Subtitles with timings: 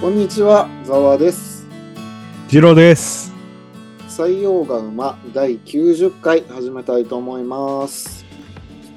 [0.00, 1.66] こんにちは、ざわです。
[2.46, 3.32] ジローです。
[4.08, 8.24] 採用が馬第90回始めたいと思います。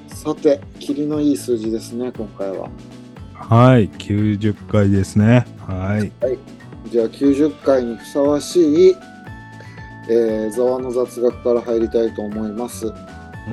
[0.06, 2.70] さて、霧のいい数字ですね、今回は。
[3.34, 5.44] はい、90回ですね。
[5.66, 6.12] はい。
[6.88, 8.96] じゃあ、90回にふさわしい、
[10.08, 12.86] えー、ざわの雑学から入りたいと思います。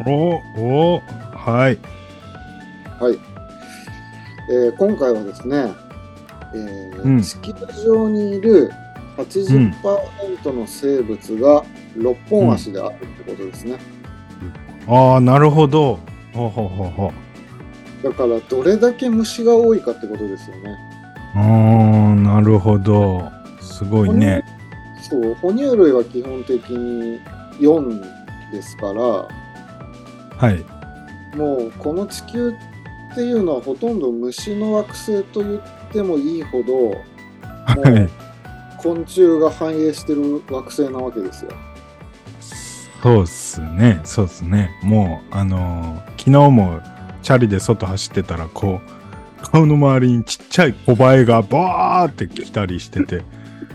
[0.06, 1.02] おお
[1.34, 1.80] はい。
[3.02, 3.18] はい。
[4.52, 5.89] えー今回はですね、
[6.54, 7.54] えーうん地球
[7.84, 8.72] 上にいる
[9.18, 11.64] 80%の生物が
[11.98, 13.78] 6本足であるってことですね。
[14.88, 16.00] ああ、なるほど。
[16.34, 17.14] ほうほうほうほ
[18.02, 18.04] う。
[18.04, 20.78] だから、どれだけ虫が多いかってことですよね。
[21.36, 23.30] ああ、なるほど。
[23.62, 24.44] すごいね。
[25.10, 27.20] そう、哺乳類は基本的に
[27.60, 28.02] 4
[28.52, 29.28] ですから、は
[30.52, 30.66] い。
[31.36, 32.50] もうこの地球
[33.12, 36.96] っていうのはほとんど虫の惑星と言ってもいいほど。
[38.78, 41.52] 昆虫が繁栄してる惑星なわけですよ。
[43.02, 44.02] そうっすね。
[44.04, 44.72] そうっすね。
[44.84, 46.82] もう、あのー昨日も
[47.22, 53.24] チャリで外走ってたら、こう、顔の周りにちっちゃい小バエがバーって来たりしてて、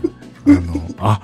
[0.47, 0.61] あの、
[0.99, 1.21] あ、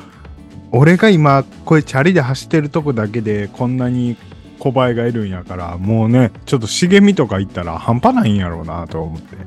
[0.71, 4.17] 俺が今、これチャリで走ってるとこだけでこんなに
[4.59, 9.37] 小バエがいるんやから、もうね、ちょっと茂みとか行ったら半端ないんやろうなと思って。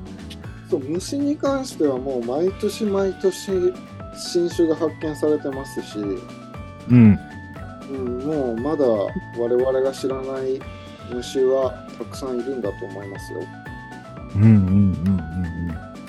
[0.75, 3.73] そう虫に関してはもう毎年毎年
[4.17, 5.99] 新種が発見されてますし、
[6.91, 7.19] うん。
[7.91, 10.61] うん、もうまだ我々が知らない
[11.13, 13.41] 虫はたくさんいるんだと思いますよ。
[14.35, 15.21] うんうんうんうん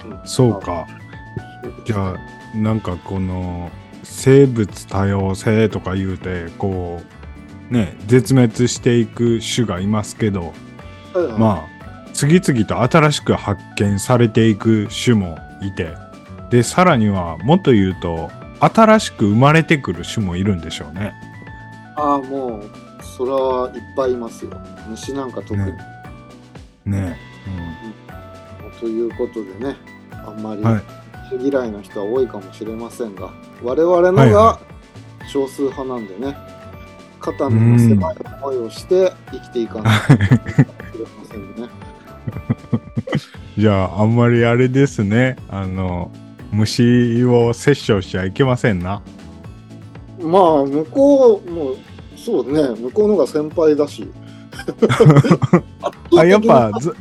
[0.07, 0.19] うん。
[0.19, 0.87] うんそうか。
[1.85, 3.69] じゃあなんかこの
[4.01, 7.01] 生物多様性とか言うてこ
[7.69, 10.53] うね絶滅していく種がいますけど
[11.13, 11.74] あ、はいはいまあ
[12.15, 15.93] 次々と新しく発見されていく種もいて
[16.49, 21.13] でさらにはもっと言うと新しく生まれてくる種もいるんでしょうね。
[21.97, 22.63] ああ、もう、
[23.03, 24.51] それはいっぱいいますよ。
[24.89, 25.59] 虫なんか特に。
[25.65, 25.73] ね
[26.85, 27.17] ね
[28.79, 29.75] ということでね、
[30.11, 30.61] あんまり
[31.49, 33.31] 嫌いな人は多いかもしれませんが、
[33.63, 34.59] 我々のはいはが
[35.27, 36.35] 少数派なんでね、
[37.19, 41.69] 肩身の狭い思いをして生きていかないといけませんね。
[43.57, 45.37] うん、じゃああんまりあれですね。
[45.49, 46.11] あの
[46.51, 49.01] 虫を殺生しちゃいけませんな。
[50.19, 51.75] まあ、向こうも、
[52.15, 54.09] そうね、向こうのが先輩だし。
[56.17, 56.95] あやっぱず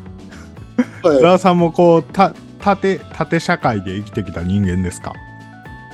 [1.03, 1.15] は。
[1.15, 1.21] い。
[1.21, 5.13] ザワさんもこうた縦縦社会で生きてきた人間ですか？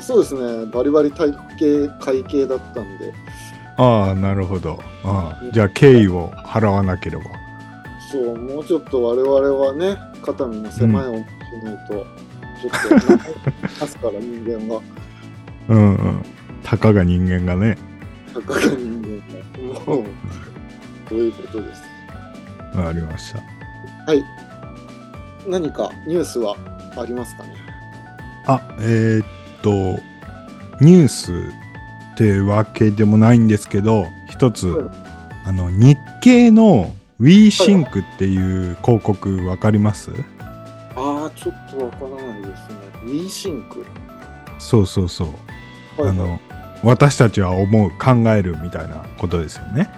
[0.00, 3.12] そうですね、バリバリ体育系、会計だったんで、
[3.76, 4.78] ああなるほど。
[5.04, 7.24] ああじゃあ敬意を払わなければ
[8.10, 11.24] そう、もうちょっと我々はね、肩身の狭い思いし
[11.64, 13.06] ないと、ちょっと、
[13.80, 14.80] ますから人間は、
[15.68, 16.22] うんうん。
[16.62, 17.76] たかが人間がね。
[18.34, 20.04] たかが人間が、もう、
[21.08, 21.82] そういうことです。
[22.76, 23.38] わかりました。
[24.06, 24.24] はい。
[25.48, 26.54] 何かニュースは
[26.96, 27.54] ありますかね？
[28.46, 29.26] あえーっ
[29.62, 29.70] と
[30.84, 34.86] ニュースってわけでもないんですけど一つ、はい
[35.46, 38.36] あの日経の WeSync ってい
[38.72, 40.10] う広告わかります、
[40.96, 43.62] ああ、ちょっとわからないですね。
[43.62, 43.84] WeSync。
[44.58, 45.28] そうそうそう。
[46.02, 46.26] はいはい。
[46.26, 46.40] あの
[46.82, 49.90] 私たちは思う考えるみたいなことですよね。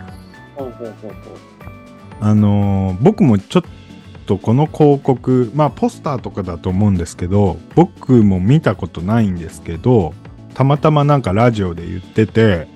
[0.56, 1.52] ほうほうほうほう
[2.20, 3.62] あのー僕もちょっ
[4.26, 10.14] とこの広告まあポスターとかだと思うんですけど僕も見たことないんですけど
[10.54, 12.68] たまたまなんかラジオで言ってて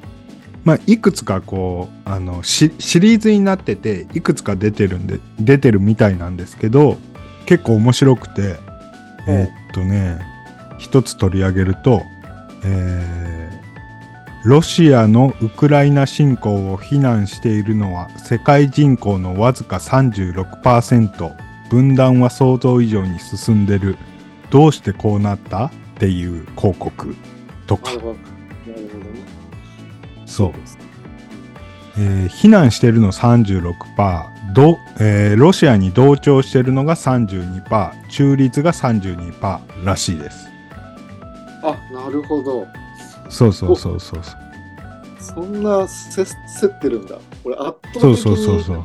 [0.66, 6.98] まあいくつかこうあのシシリーズになってていくつか出てるんで出てるみたいなんですけど
[7.46, 8.56] 結構面白くて
[9.28, 10.18] えーっとね
[10.78, 12.02] 一つ取り上げると
[12.64, 21.36] えーロシアのウクライナ侵攻を非難しているのは世界人口のわずか36%
[21.70, 23.96] 分断は想像以上に進んでる。
[24.50, 25.66] どうしてこうなった？
[25.66, 27.16] っていう広告
[27.66, 27.90] とか
[30.26, 30.52] そう。
[31.98, 33.72] えー非難してるの36%
[34.52, 40.48] ど、えーロシアに同調してるのが32%中立が32%らしいです。
[41.62, 42.66] あ、なるほど。
[43.28, 44.36] そうそうそうそうそう。
[45.18, 46.30] そんなせ競
[46.66, 47.18] ってるんだ。
[47.44, 48.62] 俺、圧倒的そうそうそう。
[48.62, 48.84] そにう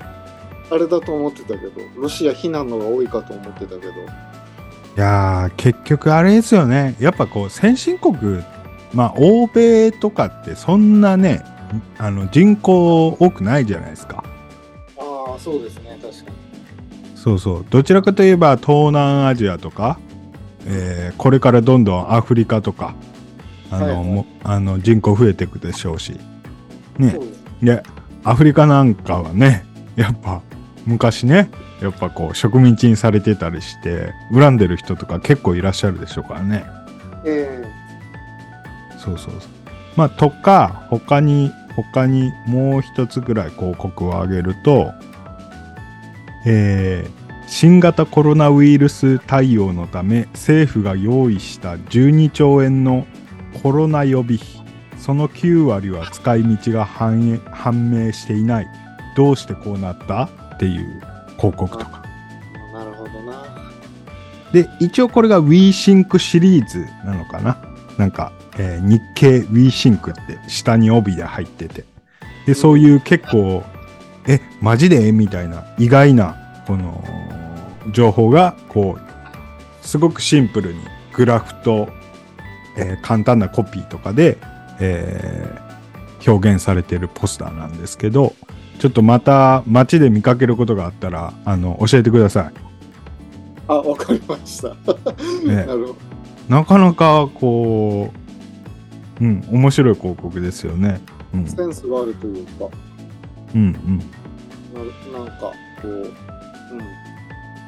[0.72, 3.96] あれだと思ってたけど、ロシア非難のが多いかと思ってたけど、い
[4.96, 6.96] やー結局あれですよね。
[7.00, 8.42] やっぱこう先進国
[8.94, 11.44] まあ欧米とかってそんなね
[11.98, 14.24] あの人口多くないじゃないですか。
[14.98, 16.38] ああ、そうですね、確かに。
[17.16, 17.66] そうそう。
[17.70, 20.00] どちらかといえば東南アジアとか
[20.66, 22.96] えーこれからどんどんアフリカとか、
[23.70, 24.06] あの、はいはい。
[24.06, 26.20] もあの人口増えていくでしょうし、
[26.98, 27.18] ね。
[27.62, 27.84] で
[28.24, 29.66] アフリカなんかはね、
[29.96, 30.42] やっぱ
[30.86, 31.50] 昔ね、
[31.82, 36.66] やっぱこう植民地にされてたりして、恨んでる人とか結構いらっしゃるでしょうからね。
[37.26, 37.64] え
[39.04, 39.50] そうそうそう。
[39.96, 44.92] まあ、とか、他に、他にもう一つぐらい広告を挙げると、
[46.46, 47.22] えー
[47.52, 53.06] 新型コロナウイルス対応のため政府が用意した12兆円の
[53.62, 54.48] コロナ予備費
[54.98, 58.68] その9割は使い道が判明していない
[59.18, 61.02] どうしてこうなったっていう
[61.38, 62.04] 広告とか
[62.70, 63.44] えなるほどな。
[64.54, 67.58] で一応これが WeSync シリーズなのかな
[67.98, 68.32] なんか、
[68.62, 71.84] えー日経 WeSync って下に帯で入ってて
[72.46, 73.64] でそういう結構
[74.28, 77.04] えマジでみたいな意外なこの
[77.92, 80.80] 情報がこうすごくシンプルに
[81.14, 81.90] グラフと、
[82.78, 84.38] えー簡単なコピーとかで、
[84.80, 85.72] えー
[86.28, 88.36] 表現されているポスターなんですけど
[88.78, 92.54] ちょっとまた街で見かけることがあったらあの教えてください。
[93.68, 94.70] あ、わかりました。
[95.48, 95.66] ね。
[96.50, 98.21] なかなかこう、
[99.22, 101.00] うん、面白い広告ですよね。
[101.34, 102.66] うん、センスがあるというか、
[103.54, 103.98] うん、うん。
[104.00, 104.04] な
[104.84, 105.88] るなんかこう、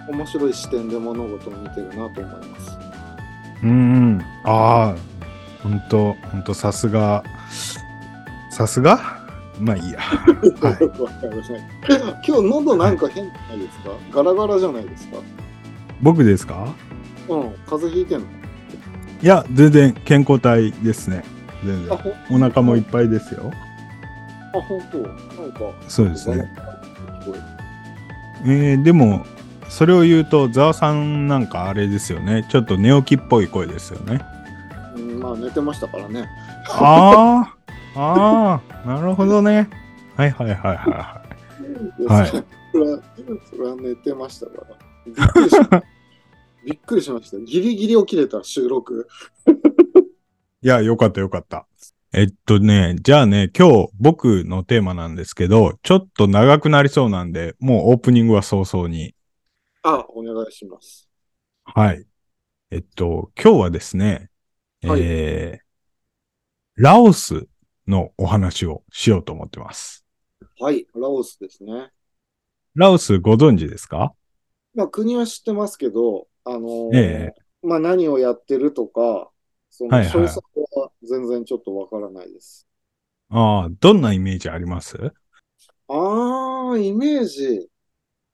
[0.09, 2.71] うん、面白い視点で物事を見てるなと思います。
[3.63, 3.73] うん、う
[4.17, 4.21] ん。
[4.45, 4.95] ああ、
[5.61, 7.23] ほんと、ほんとさすが、
[8.49, 9.21] さすが？
[9.59, 9.99] まあいいや。
[10.59, 10.77] はい。
[12.27, 15.17] 今日喉なんか変じゃないですか、ガラガラじゃないですか？
[16.01, 16.73] 僕ですか？
[17.29, 18.25] うん、風邪ひいてんの？
[19.21, 21.23] いや、全然健康体ですね。
[21.65, 22.13] 全あ、然。
[22.31, 23.51] お腹もいっぱいですよ。
[24.53, 26.47] あ、本当なんか、そうですね。
[28.45, 29.25] えー、でも、
[29.69, 32.45] それを言うと、ざわさんなんかあれですよね。
[32.49, 34.21] ちょっと寝起きっぽい声ですよね。
[35.19, 36.27] まあ寝てましたからね。
[36.69, 37.55] あ
[37.95, 39.69] あ、ああ、なるほどね。
[40.15, 41.21] はいはいはいはいは
[41.99, 42.05] い。
[42.05, 42.99] はいそれは、
[43.49, 44.75] それは寝てましたから。
[45.05, 45.55] びっくりし
[46.65, 47.37] びっくりしました。
[47.37, 49.07] ギリギリ起きれた収録。
[50.65, 51.67] いや、よかったよかった。
[52.13, 59.13] えっとね、じゃあね、今日僕のテーマなんですけど、ちょっと長くなりそうなんで、もうオープニングは早々に。
[59.81, 61.09] あ、お願いします。
[61.65, 62.05] はい。
[62.71, 64.29] えっと、今日はですね、
[64.83, 67.45] はいえー、ラオス
[67.85, 70.05] のお話をしようと思ってます。
[70.61, 71.89] はい、ラオスですね。
[72.73, 74.13] ラオスご存知ですか？
[74.73, 77.33] まあ、国は知ってますけど、あのーえ
[77.63, 79.29] まあ、何をやってるとか、
[79.75, 80.41] そのはいはい詳細
[80.79, 82.67] は全然ちょっとわからないです。
[83.29, 84.95] ああ、どんなイメージあります？
[85.87, 87.67] ああ、イメージ。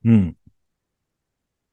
[0.03, 0.35] うん。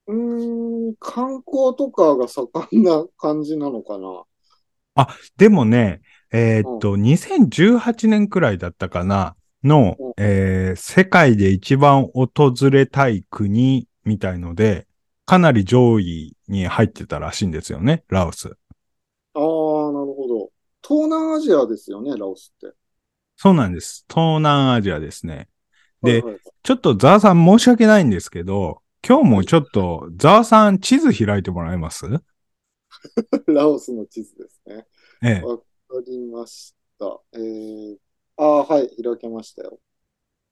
[0.07, 4.25] うーん、観光とかが盛んな感じなのかな。
[5.37, 6.01] でもね、
[6.33, 9.35] えーっと、2018年くらいだったかな
[9.65, 12.31] の、うんえー世界で一番訪
[12.71, 14.87] れたい国みたいので、
[15.25, 18.57] かなり上位に入ってたらしいんですよね、ラオス。
[20.87, 22.77] 東南アジアですよね、ラオスって。
[23.37, 24.05] そうなんです。
[24.09, 25.49] 東南アジアですね。
[26.03, 32.07] ではいはいちょっとザワさん申し訳ないんですけど、今日もちょっとザワさん地図開いてもらえます？
[33.47, 34.87] ラオスの地図ですね。
[35.23, 35.43] ええ。
[35.43, 35.65] わか
[36.07, 37.21] りました。
[37.35, 37.97] えー、
[38.37, 39.79] ああ、はい、開けましたよ。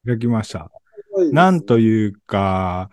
[0.07, 0.71] 開きました。
[1.19, 2.91] ねなんというか、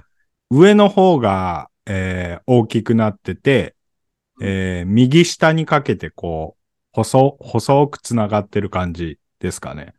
[0.50, 3.76] 上の方が、えー大きくなってて、
[4.42, 6.61] えー右下にかけてこう、
[6.94, 9.94] 細、細くつながってる感じですかね。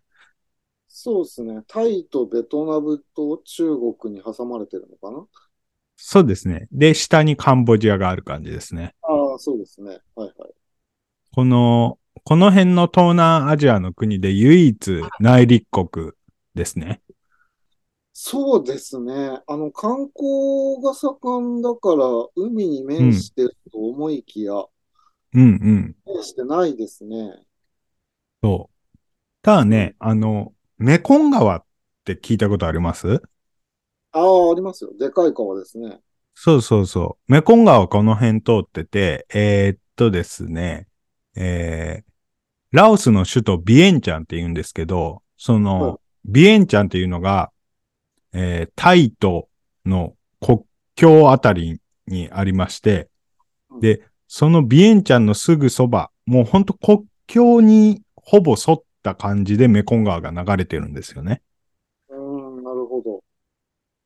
[0.89, 1.63] そうですね。
[1.67, 3.65] タイとベトナムと中
[3.99, 5.27] 国に挟まれてるのかな？
[5.97, 6.69] そうですね。
[6.71, 8.95] で、下にカンボジアがある感じですね。
[9.03, 10.01] ああ、そうですね。
[10.15, 10.53] はいはい。
[11.35, 16.13] この、この辺の東南アジアの国で唯一内陸国
[16.55, 17.01] ですね。
[18.13, 19.41] そうですね。
[19.47, 22.05] あの、観光が盛んだから、
[22.37, 24.67] 海に面してると思いきや、うん
[25.35, 25.97] うん。
[26.05, 27.43] 面してないですね。
[28.43, 28.99] そう。
[29.43, 31.65] ただね、あの、メコン川っ
[32.05, 33.23] て聞いたことあります？
[34.13, 34.93] ああ、ありますよ。
[34.99, 36.01] でかい川ですね。
[36.35, 37.33] そうそうそう。
[37.33, 40.89] メコン川この辺通ってて、えーっとですね、
[41.37, 42.13] えー、
[42.73, 47.51] ラオスの首都ビエンチャンって言うんですけど、その、はいビエンチャンっていうのが、
[48.33, 49.49] えータイと
[49.85, 50.61] の国
[50.95, 53.09] 境あたりにありまして、
[53.81, 61.43] で、そのビエンチャンのすぐそば、もうほんと国境にほぼ沿った感じでメコン川が流れてるんですよね。
[62.09, 63.23] うーん、なるほど。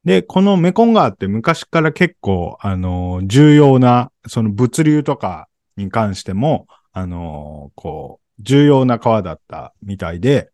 [0.04, 10.48] で、このメコン川って昔から結構、あの、重要な、その物流とかに関しても、あの、こう、重要な川だったみたいで、っ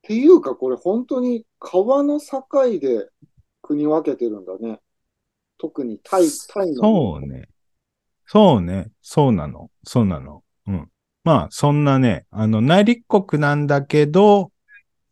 [0.00, 2.42] ていうか、これ本当に川の境
[2.80, 3.06] で
[3.60, 4.80] 国分けてるんだね。
[5.58, 6.74] 特にタイ、タイの。
[6.80, 7.50] そうね。
[8.26, 8.90] そうね。
[9.02, 9.70] そうなの。
[9.84, 10.42] そうなの。
[10.66, 10.90] うん。
[11.24, 14.52] まあ、そんなね、あの、内陸国なんだけど、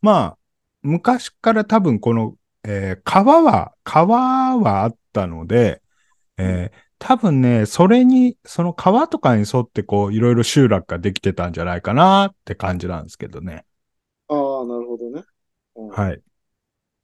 [0.02, 0.38] まあ、
[0.82, 5.82] 昔から多分この、えー川は、川はあったので、
[6.38, 13.64] えー多分ね、それに、その川とかに沿ってこう、いろいろ集落ができてたんじゃないかなって感じなんですけどね。
[14.28, 15.22] ああ、なるほどね。
[15.76, 16.22] うんはい。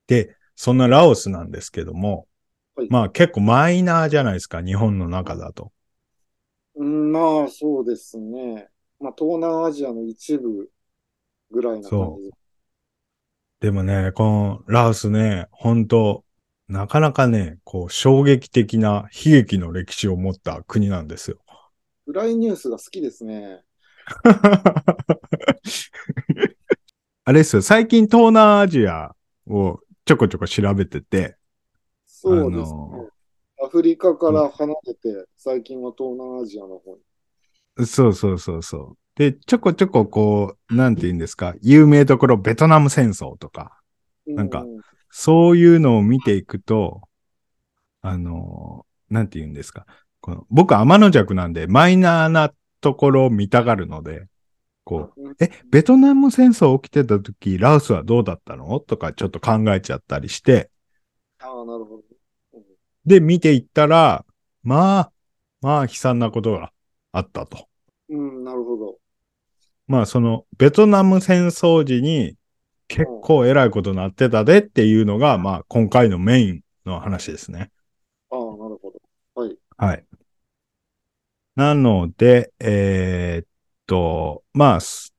[0.09, 2.29] で、そんなラオスなんですけども、
[2.77, 5.73] はいまあ結構マイナーじゃないですか、日本の中だと。
[6.79, 8.69] うん、まあ、そうですね。
[9.01, 10.71] まあ、東南アジアの一部
[11.51, 12.31] ぐらいな感じ。
[13.61, 16.25] でもね、このラオスね、本当
[16.69, 21.39] なかなかね、こう衝撃的な悲劇の歴史を持った国なんですよ。
[22.07, 23.65] 暗いニュースが好きですね。
[27.25, 29.17] あれですよ、最近東南アジア
[29.49, 31.37] をちょこちょこ調べてて、
[32.07, 33.08] そうですね。
[33.69, 37.87] アフリカから離れて、最近は東南アジアの方に。
[37.87, 38.99] そうそうそうそう。
[39.15, 43.79] で、ちょこちょここう、なんて言うんですか、有名どころベトナム戦争とか、
[44.27, 47.03] なんかうそういうのを見ていくと、
[48.01, 49.85] あの、なんて言うんですか？
[50.21, 54.29] この僕、天の弱なんで、マイナーなところを見たがるので、
[54.85, 58.81] こう、うんえ、ベトナム戦争起きてた時、ラオスはどうだったの？
[58.81, 60.71] とかちょっと考えちゃったりして、
[61.41, 62.08] ああ、なるほど。
[63.09, 64.25] うんで、見ていったら、
[64.63, 65.13] まあ、
[65.61, 66.73] まあ、悲惨なことが
[67.13, 67.69] あったと。
[68.09, 68.97] うん、なるほど。
[69.87, 72.37] まあ、その、ベトナム戦争時に、
[72.89, 77.71] 結構偉いことになってたでっていうのが、まあ、今回のメインの話ですね。
[78.31, 78.93] ああ、なるほ
[79.35, 79.43] ど。
[79.43, 79.59] はい。
[79.77, 80.05] はい。
[81.55, 83.47] なので、えーっ
[83.87, 85.15] と、まあ、す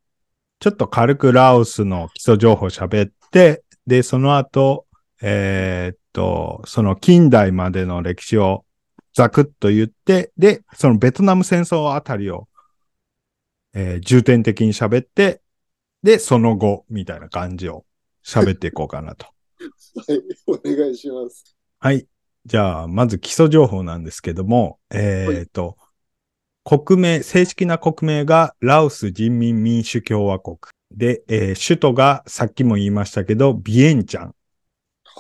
[0.60, 4.86] ちょっと軽くラオスの基礎情報喋って、で、その後、
[5.22, 8.66] えーっと、その近代までの歴史を
[9.14, 12.48] ざくっと言って、で、そのベトナム戦争あたりを、
[13.74, 15.42] えー重点的に喋って、
[16.04, 17.86] で、その後、みたいな感じを
[18.26, 19.26] 喋っていこうかなと。
[19.26, 20.22] はい。
[20.48, 21.56] お願いします。
[21.80, 22.08] はい。
[22.46, 25.78] じゃあ、まず基礎情報なんですけども、えっ、と、
[26.64, 30.58] 国名、正式な国名がラオス人民民主共和国。
[30.92, 34.36] で、えー首都がさっきも言いましたけど、ビエンチャン。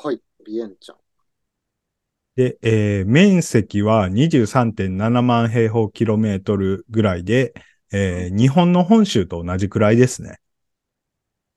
[0.04, 0.22] はい。
[0.46, 0.98] ビエンちゃん。
[2.36, 7.54] で、えー面積は23.7万平方キロメートルぐらいで、
[7.92, 10.40] えー日本の本州と同じくらいですね。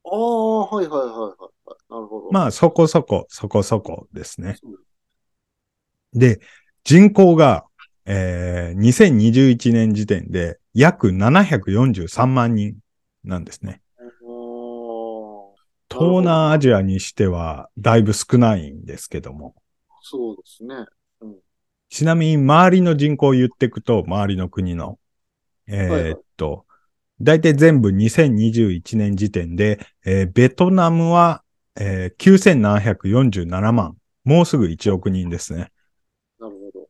[0.05, 1.93] ああ、はいはいはいはいはい。
[1.93, 2.31] なるほど。
[2.31, 4.57] まあ、そこそこ、そこそこですね。
[6.13, 6.39] で、
[6.83, 7.65] 人口が、
[8.05, 12.77] えー2021年時点で約743万人
[13.23, 13.81] なんですね。
[15.93, 19.55] 東南アジアにしてはだいぶ少ないんですけども。
[20.01, 20.85] そうですね。
[21.89, 24.99] ちなみに周りの人口を言っていくと、周りの国の。
[25.67, 26.65] えーっと、
[27.21, 31.43] だいたい全部2021年時点で、えーベトナムは、
[31.75, 33.97] えー9747万。
[34.23, 35.71] もうすぐ1億人ですね。
[36.39, 36.89] なるほど。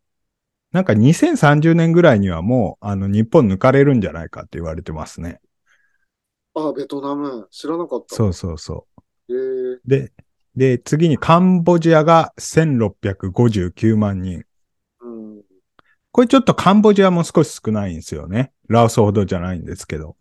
[0.71, 5.39] なんか2030年ぐらいにはもう、あの、日本抜かれるんじゃないかって言われてますね。
[6.55, 7.47] ああ、ベトナム。
[7.51, 8.15] 知らなかった。
[8.15, 8.87] そうそうそ
[9.29, 9.81] へえう。
[9.85, 10.11] で、
[10.55, 14.43] で、次にカンボジアが1659万人。
[15.01, 15.41] うん。
[16.11, 18.51] これちょっとカンボジアも少し少ないんですよね。
[18.67, 20.15] ラオスほどじゃないんですけど。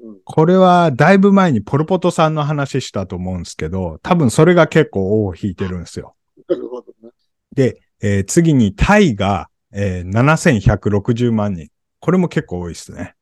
[0.00, 0.16] うん。
[0.24, 6.14] これはだいぶ前にポルポトさんの話したと思うんですけど、多分それが結構尾を引いてるんですよ。
[6.48, 7.10] なるほどね。
[7.52, 11.68] で、えー次にタイが、えー7160万人。
[12.00, 13.14] これも結構多いですね。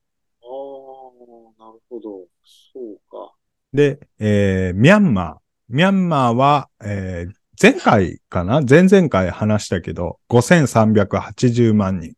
[2.77, 3.33] そうか。
[3.73, 5.37] で、えーミャンマー。
[5.69, 8.61] ミャンマーは、えー前回かな？
[8.61, 12.13] 前々回話したけど、5380万人。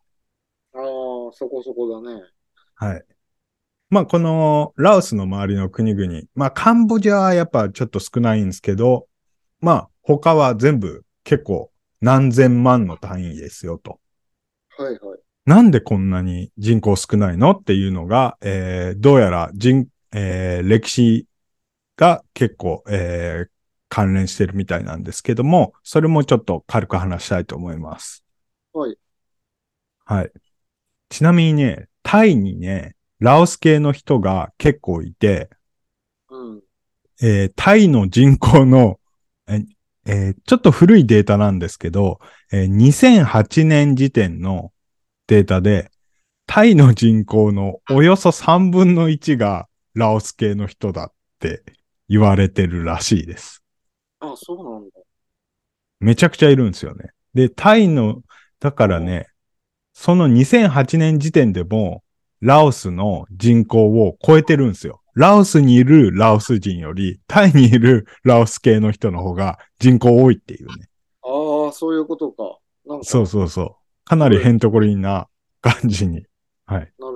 [0.74, 0.82] ああ、
[1.32, 2.22] そこそこだね。
[2.74, 3.04] はい。
[3.88, 6.22] まあ、この、ラオスの周りの国々。
[6.34, 9.06] まあ、カンボジアはやっぱちょっと少ないんですけど、
[9.60, 14.00] まあ、他は全部結構何千万の単位ですよと。
[14.76, 15.20] はいはい。
[15.46, 17.52] なんでこんなに人口少ないの？
[17.52, 21.26] っていうのが、えーどうやら人、えー歴史
[21.96, 23.50] が結構、えー
[23.90, 28.24] 関連してるみたいなんですけども、それもちょっと軽く話したいと思います。
[28.72, 28.98] はい。
[30.04, 30.32] はい。
[31.10, 35.50] ちなみにね、タイにね、ラオス系の人が結構いて、
[36.30, 36.62] うん。
[37.22, 38.98] えータイの人口の、
[39.48, 39.64] え
[40.06, 42.20] えーちょっと古いデータなんですけど、
[42.52, 44.72] えー2008年時点の
[45.28, 45.90] データで、
[46.46, 49.68] タイの人口のおよそ3分の1が
[49.99, 51.62] ラオス系の人だって
[52.09, 53.62] 言われてるらしいです。
[54.21, 55.00] あ、そうなんだ。
[56.00, 57.11] めちゃくちゃいるんですよね。
[57.35, 58.23] で、タイの、
[58.61, 59.26] だからね、
[59.93, 62.05] その2008年時点でも、
[62.40, 65.02] ラオスの人口を超えてるんですよ。
[65.14, 70.88] ラオスにいるラオス人より、タイにいるラオス系の人の方が人口多いっていうね。
[71.25, 72.59] ああ、そういうことか。
[72.87, 73.75] なんか、そうそうそう。
[74.05, 75.26] かなりヘントコリンな
[75.61, 76.25] 感じに。
[76.67, 76.93] はい。
[77.00, 77.07] な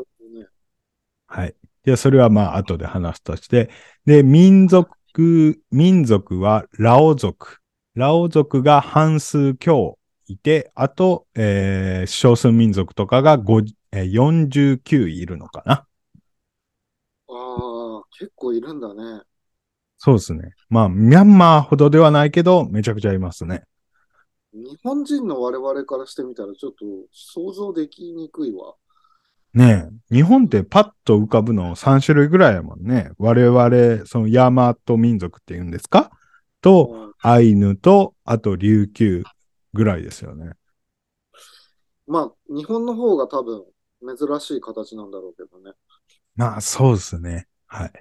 [1.85, 1.87] い。
[1.87, 3.71] じゃあ、それはまあ、後で話すとして。
[4.07, 4.91] で、民族、
[5.71, 7.59] 民族はラオ族。
[7.95, 13.61] ラオ族が半数強いて、あと、えー少数民族とかが5
[13.93, 15.87] えー49いるのかな。
[17.29, 19.23] ああ、結構いるんだね。
[19.99, 20.51] そうですね。
[20.69, 23.63] まあ、ミャンマーほどではないけど、めちゃくちゃいますね。
[24.55, 28.77] 日本人の我々からしてみたらちょっと想像できにくいわ。
[29.55, 30.15] ねえ。
[30.15, 33.11] 日本ってパッと浮かぶの3種類ぐらいやもんね。
[33.19, 36.11] 我々、そのヤマート民族って言うんですか？
[36.61, 39.23] と、うんアイヌと、あと琉球
[39.75, 40.55] ぐらいですよね。
[42.09, 43.63] まあ、日本の方が多分
[44.01, 45.77] 珍しい形なんだろうけどね。
[46.35, 47.47] まあ、そうですね。
[47.69, 47.93] はい。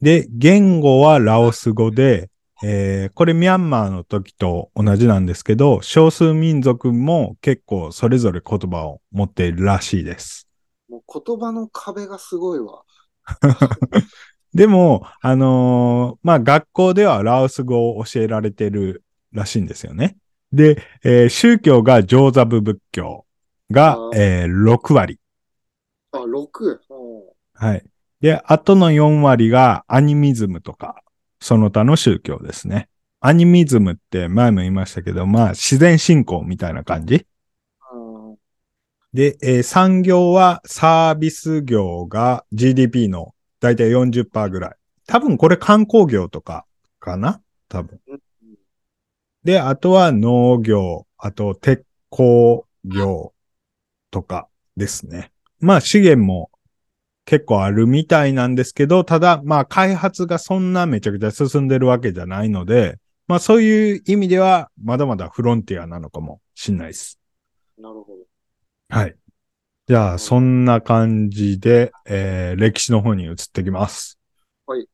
[0.00, 2.30] で、言語はラオス語で、
[2.62, 10.46] えーこれミャンマーの時と同じなんですけど、少数民族も結構それぞれ言葉を持っているらしいです。
[10.90, 12.84] もう言葉の壁がすごいわ。
[14.54, 20.16] でも、あのーまあ、学校ではラオス語を教えられてるらしいんですよね。
[20.52, 23.24] で、えー宗教がジョーザブ仏教
[23.70, 25.18] がえー6割。
[26.12, 26.80] あ、6。
[26.90, 27.84] うんはい。
[28.20, 31.02] で、あとの4割がアニミズムとか、
[31.40, 32.88] その他の宗教ですね。
[33.20, 37.26] アニミズムって前も言いましたけど、まあ自然信仰みたいな感じ。
[39.12, 44.74] で、えー産業はサービス業が GDP のだいたい40%ぐらい。
[45.06, 46.64] 多分これ観光業とか
[47.00, 47.40] かな？
[47.68, 48.00] 多分。
[49.42, 53.32] で、あとは農業、あと鉄鋼業
[54.10, 55.32] とかですね。
[55.58, 56.50] まあ資源も
[57.24, 67.18] 結構あるみたいなんですけど、ただまあ開発がそんなめちゃくちゃ進んでるわけじゃないので、まあそういう意味ではまだまだフロンティアなのかもしんないです。
[67.78, 68.18] なるほど。
[68.90, 69.16] はい。
[69.86, 74.18] じゃあそんな感じで、えー歴史の方に移ってきます。
[74.66, 74.88] はい。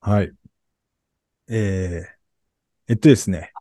[0.00, 0.32] はい。
[1.48, 2.22] えー
[2.88, 3.52] えっとですね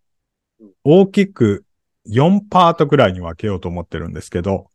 [0.60, 0.72] うん。
[0.84, 1.66] 大きく
[2.06, 4.70] 4パートくらいに分けようと思ってるんですけど、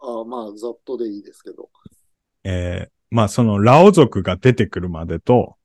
[0.00, 1.70] あまあ、ざっとでいいですけど。
[2.44, 5.56] えーまあそのラオ族が出てくるまでと、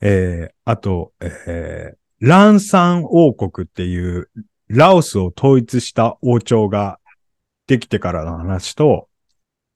[0.00, 4.30] えーあと、えーランサン王国っていう
[4.68, 6.98] ラオスを統一した王朝が
[7.66, 9.08] できてからの話と、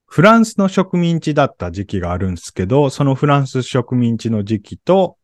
[0.07, 5.16] フランスの植民地だった時期があるんですけど、そのフランス植民地の時期と、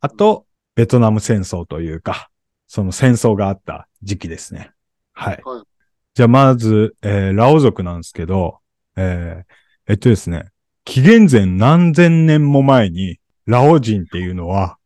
[0.00, 2.30] あと、ベトナム戦争というか、
[2.66, 4.72] その戦争があった時期ですね。
[5.12, 5.42] はい。
[5.44, 5.74] はい
[6.14, 8.60] じゃあまず、えーラオ族なんですけど、
[8.96, 9.44] えー
[9.88, 10.46] えっとですね、
[10.84, 14.78] 紀元前何千年も前に、ラオ人っていうのは、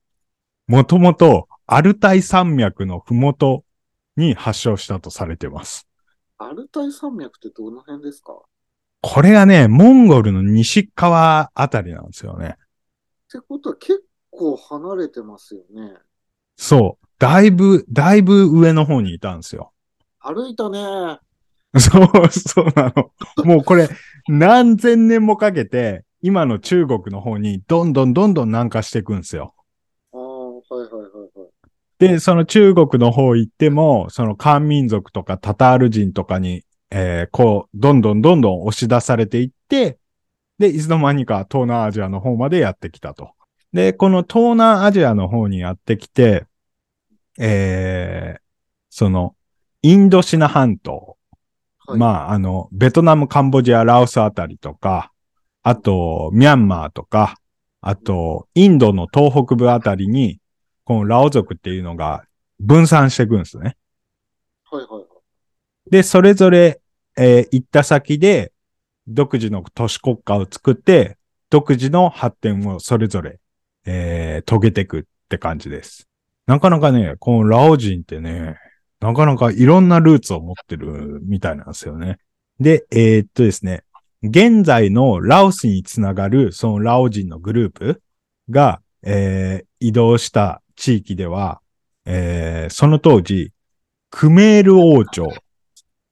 [0.67, 3.65] もともとアルタイ山脈のふもと
[4.17, 5.88] に発祥したとされてます。
[6.39, 8.33] アルタイ山脈ってどの辺ですか？
[8.33, 8.37] っ
[9.01, 12.57] これがね、モンゴルの西側あたりなんですよね。
[13.31, 15.95] てことは結構離れてますよね。
[16.57, 17.07] そう。
[17.19, 19.73] だいぶ、だいぶ上の方にいたんですよ。
[20.21, 20.79] 歩いたね。
[21.79, 23.13] そう、そうなの。
[23.45, 23.89] もうこれ、
[24.29, 29.55] 何千年もかけて、今の中国の方にどんどんどんどん南下していくんですよ。
[30.13, 31.51] ああ、はいはいはいはい。
[31.99, 39.99] で、その中国の方行っても、その漢民族とかタタール人とかに、えーこう、どんどんどんどん押し出されていって、
[40.59, 43.33] で、いつの間にか東南アジアの方までやってきたと。
[43.73, 46.47] で、この東南アジアの方にやってきて、
[47.39, 48.41] えー
[48.91, 49.35] その、
[49.83, 51.17] インドシナ半島、
[51.87, 55.13] はい、まあ、あの、ベトナム、カンボジア、ラオスあたりとか、
[55.63, 57.37] あと、ミャンマーとか、
[57.81, 60.41] あと、インドの東北部あたりに、
[60.89, 62.25] このラオ族っていうのが
[62.61, 63.77] 分散していくんですね。
[64.71, 65.91] はいはいはい。
[65.91, 66.81] で、それぞれ、
[67.15, 68.53] えー行った先で、
[69.07, 71.19] 独自の都市国家を作って、
[71.51, 73.39] 独自の発展をそれぞれ、
[73.85, 76.09] えー遂げていくって感じです。
[76.47, 78.57] なかなかね、このラオ人ってね、
[79.01, 82.17] なかなかいろんなルーツを持ってるみたいなんですよね。
[82.61, 83.85] で、えーっとですね、
[84.23, 88.03] 現在のラオスにつながるそのラオ人のグループ
[88.49, 91.61] が、えー移動した地域では、
[92.07, 93.53] えーその当時、
[94.11, 95.29] クメール王朝、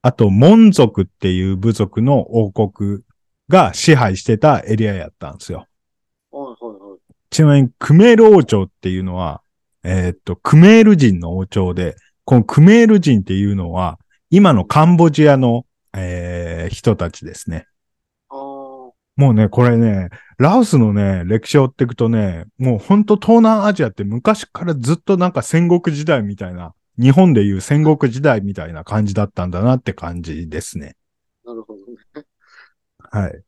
[0.01, 3.01] あと、モン族っていう部族の王国
[3.49, 5.67] が支配してたエリアやったんですよ。
[7.29, 9.41] ちなみに、クメール王朝っていうのは、
[9.83, 13.99] えーっと、クメール人の王朝で、このクメール人っていうのは、
[14.29, 17.65] 今のカンボジアの、えー人たちですね。
[19.17, 30.95] もうね、これね、ラオスのね、歴史を追っていくとね、もうほんと東南アジアって昔からずっとなんか戦国時代みたいな、日本でいう戦国時代みたいな感じだったんだなって感じですね。
[31.43, 31.79] なるほど
[32.21, 32.25] ね。
[33.11, 33.43] はい。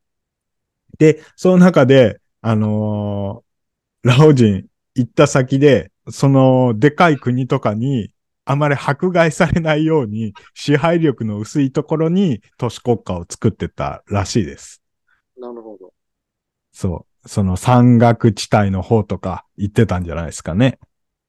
[0.98, 3.50] で、その中で、あのー
[4.04, 8.12] ラオ人行った先で、そのでかい国とかに
[8.46, 14.79] あまり迫害されないように支配力の薄いところに都市国家を作ってたらしいです。
[16.80, 17.28] そう。
[17.28, 20.78] その山岳地帯の方とか行ってたんじゃないですかね。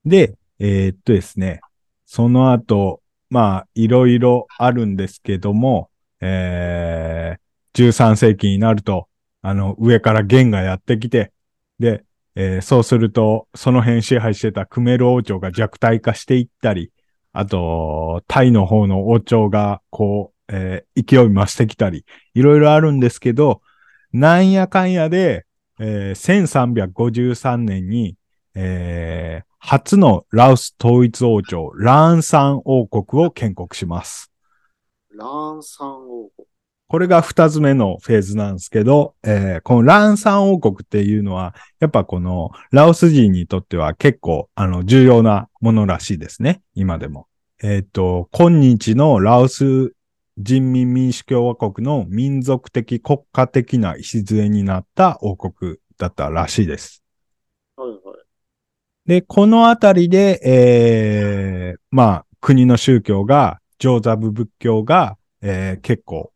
[0.05, 1.59] で、えーっとですね。
[2.05, 5.89] その後、まあ、いろいろあるんですけども、
[6.21, 9.09] えー、13世紀になると、
[9.41, 11.33] あの、上から元がやってきて、
[11.79, 16.91] で、えーそうすると、その辺支配してたクメル王朝が弱体化していったり、
[17.33, 23.61] あと、タイの方の王朝が、こう、えー勢い増してきたり、いろいろあるんですけど、
[24.13, 25.45] なんやかんやで、
[25.79, 28.17] えー1353年に、
[28.55, 34.31] えー初のラオス統一王朝、ラーンサン王国を建国します。
[35.15, 36.47] ランサン王国。
[36.87, 46.63] これが二つ目のフェーズなんですけど、えーこのラーンサン王国っていうのは、やっぱこのラオス人にとっては結構、あの、重要なものらしいですね。
[46.73, 47.27] 今でも。
[47.61, 49.93] えっ、と、今日のラオス
[50.37, 57.03] 人民民主共和国の民族的国家的な礎になった王国だったらしいです。
[57.75, 57.99] はいはい。
[59.05, 66.31] で、このあたりで、えーまあ、国の宗教が、上座部仏教が、えー結構、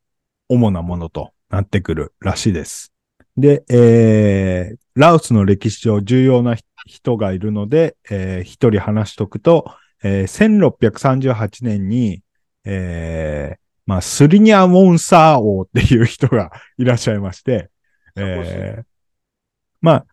[0.50, 2.92] 主なものとなってくるらしいです。
[3.38, 6.56] で、えーラオスの歴史上重要な
[6.86, 9.66] 人がいるので、えー一人話しとくと、
[10.04, 12.22] えー1638年に、
[12.64, 17.70] えーまあ、スリニャ・ウォンサー王っていう人がいらっしゃいまして、
[18.16, 18.84] えー
[19.82, 20.06] まあ、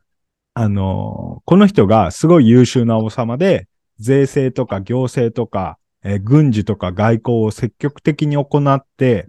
[0.55, 9.29] あのーこの人がすごい優秀な王様で、税制とか行政とか、えー軍事とか外交を積極的に行って、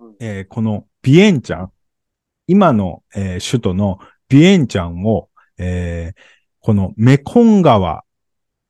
[0.00, 0.16] うん。
[0.20, 1.72] えーこのビエンチャン、
[2.46, 3.98] 今の、えー首都の
[4.28, 6.20] ビエンチャンを、えー
[6.64, 8.04] このメコン川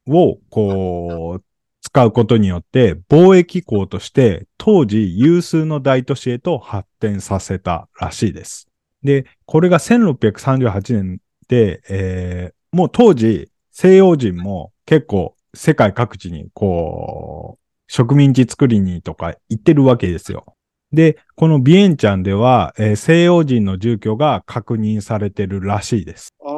[0.07, 1.45] をこう、
[1.83, 8.69] 使うことによって貿易港として当時有数の大都市へと発展させたらしいです。
[9.03, 11.19] で、これが1638年
[11.49, 20.57] で、えーもう当時西洋人も結構世界各地にこう、植民地作りにとか行ってるわけですよ。
[20.91, 26.33] で、このビエンチャンでは、えー西洋人の住居が確認されてるらしいです。
[26.43, 26.52] あ、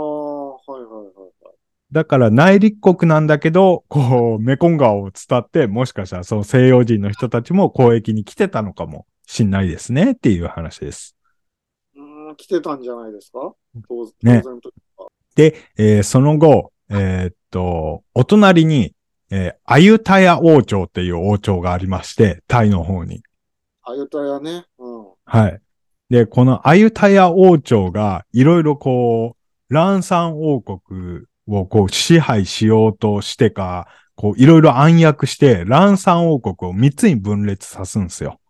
[1.94, 11.16] だから内陸国なんだけど、こう、メコン川を伝って、もしかしたらその西洋人の人たちも交易に来てたのかもしんないですねっていう話です。
[11.94, 13.54] うーん、来てたんじゃないですか？
[13.88, 15.06] 当然というか。
[15.36, 18.92] で、えーその後、えーっと、お隣に、
[19.30, 23.22] えーアユタヤ王朝っていう王朝がありまして、タイの方に。
[23.84, 24.64] あゆたやね。
[24.80, 25.06] うん。
[25.26, 25.60] はい。
[26.10, 29.36] で、このアユタヤ王朝がいろいろこ
[29.70, 38.40] う、ランサン王国をこう支配しようとしてか、こういろいろ暗躍して、ランサン王国を3つに分裂さすんですよ。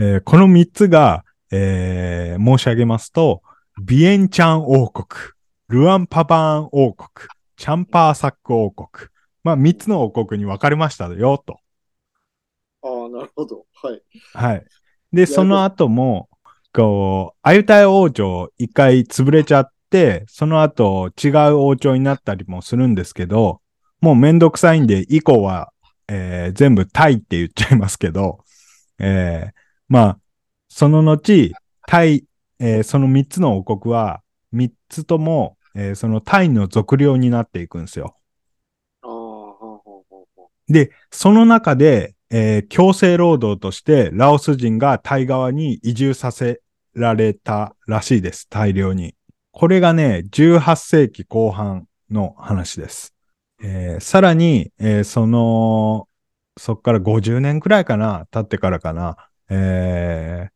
[0.00, 3.42] えーこの3つが、えー申し上げますと、
[3.82, 5.06] ビエンチャン王国、
[5.68, 9.08] ルアンパバーン王国、チャンパーサック王国。
[9.42, 11.58] まあ3つの王国に分かれましたよ、と。
[12.82, 13.66] ああ、なるほど。
[13.74, 14.02] はい。
[14.32, 14.64] はい。
[15.12, 16.28] で、その後も、
[16.72, 19.73] こう、アユタヤ王朝一回潰れちゃって、
[20.28, 23.60] その後違う王朝になったりもするんですけど、
[24.00, 25.72] もうめんどくさいんで、以降は、
[26.08, 28.44] えー全部タイって言っちゃいますけど、
[28.98, 29.52] えー
[29.88, 30.18] まあ、
[30.68, 31.52] その後、
[31.86, 32.24] タイ、
[32.58, 38.16] えーその三つの王国は、三つとも、えーそのタイの属領になっていくんですよ。
[40.68, 46.60] で、その中で、えー強制労働としてラオス人がタイ側に移住させ
[46.94, 48.48] られたらしいです。
[48.48, 49.14] 大量に。
[49.56, 53.14] これがね、18世紀後半の話です。
[53.62, 56.08] えーさらに、えーその、
[56.58, 59.16] そっから50年くらいかな、経ってからかな、
[59.48, 60.48] え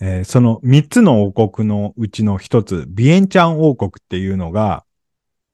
[0.00, 4.86] ーえーその3つの王国のうちの一つ、ビエンチャン王国っていうのが、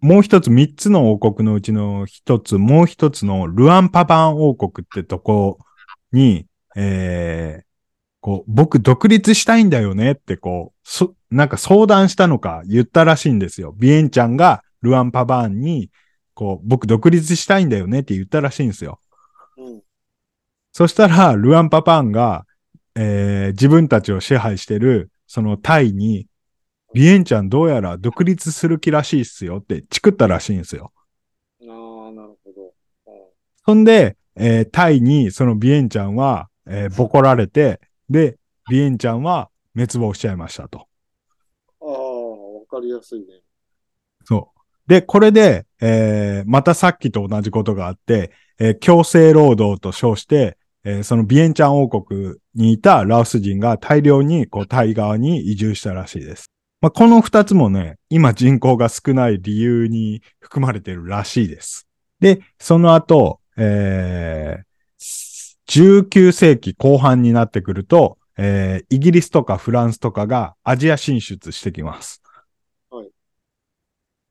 [0.01, 5.59] もう一つ三つの王国のうちの一つ、もう一つのルアンパバン王国ってとこ
[6.13, 7.65] に、えー、
[8.25, 13.75] こう、僕独立したいんだよねってこう、そ、なんか相談したのか言ったらしいんですよ。
[13.77, 15.91] ビエンちゃんがルアンパバーンに、
[16.33, 18.99] こう、僕独立したいんだよねって言ったらしいんですよ。
[19.59, 19.83] うん。
[20.73, 22.47] そしたら、ルアンパパンが、
[22.95, 26.27] えー自分たちを支配してる、そのタイに、
[26.95, 30.93] ビエンちゃんどうやら独立する気らしいっすよってチクったらしいんですよ。
[31.61, 31.67] ああ、
[32.13, 32.73] なるほど。
[33.07, 33.15] うん
[33.67, 38.37] そんで、えータイにそのビエンちゃんは、えーボコられて、で、
[38.69, 40.87] ビエンちゃんは滅亡しちゃいましたと。
[41.81, 43.27] ああ、わかりやすいね。
[44.25, 44.61] そう。
[44.87, 56.47] で、これで、えーまたさっきと同じことがあって、えー強制労働と称して、えーそのビエンチャン王国にいたラオス人が大量にこうタイ側に移住したらしいです。
[56.81, 61.89] まあ、この二つもね、今人口が少ない理由に含まれてるらしいです。
[62.21, 64.74] で、その後、えー
[65.67, 72.23] 19世紀後半になってくると、えーイギリスとかフランスとかがアジア進出してきます。
[72.91, 73.11] はい。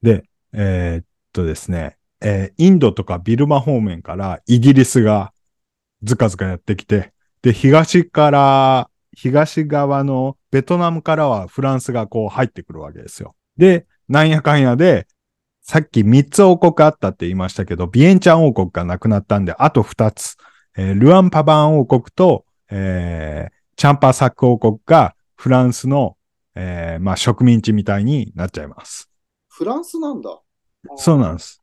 [0.01, 5.33] で、えーっとですね、えーインドとかビルマ方面からイギリスが
[6.03, 13.35] ずかずかやってきて、で、東から、東側のベトナムからはフランスがこう入ってくるわけですよ。
[13.57, 15.07] で、なんやかんやで、
[15.61, 20.35] さっき3つ王国あったって言いましたけど、ビエンチャン王国がなくなったんで、あと2つ。
[20.77, 26.15] えールアンパバン王国と、えーチャンパーサック王国がフランスの、
[26.55, 29.09] えーまあ植民地みたいになっちゃいます。
[29.49, 30.39] フランスなんだ。
[30.95, 31.61] そうなんです。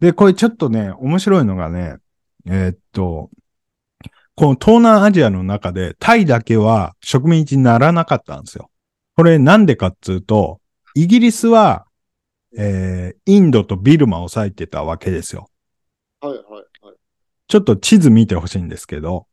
[0.00, 1.96] で、これちょっとね、面白いのがね、
[2.46, 3.30] えーっと、
[4.34, 8.70] この東南アジアの中でタイだけは植民地にならなかったんですよ。
[9.16, 10.60] これなんでかっつうと、
[10.94, 11.86] イギリスは、
[12.56, 15.50] えーインドとビルマを抑えてたわけですよ。
[16.20, 16.64] はいはいはい。
[17.48, 19.26] ちょっと地図見てほしいんですけど、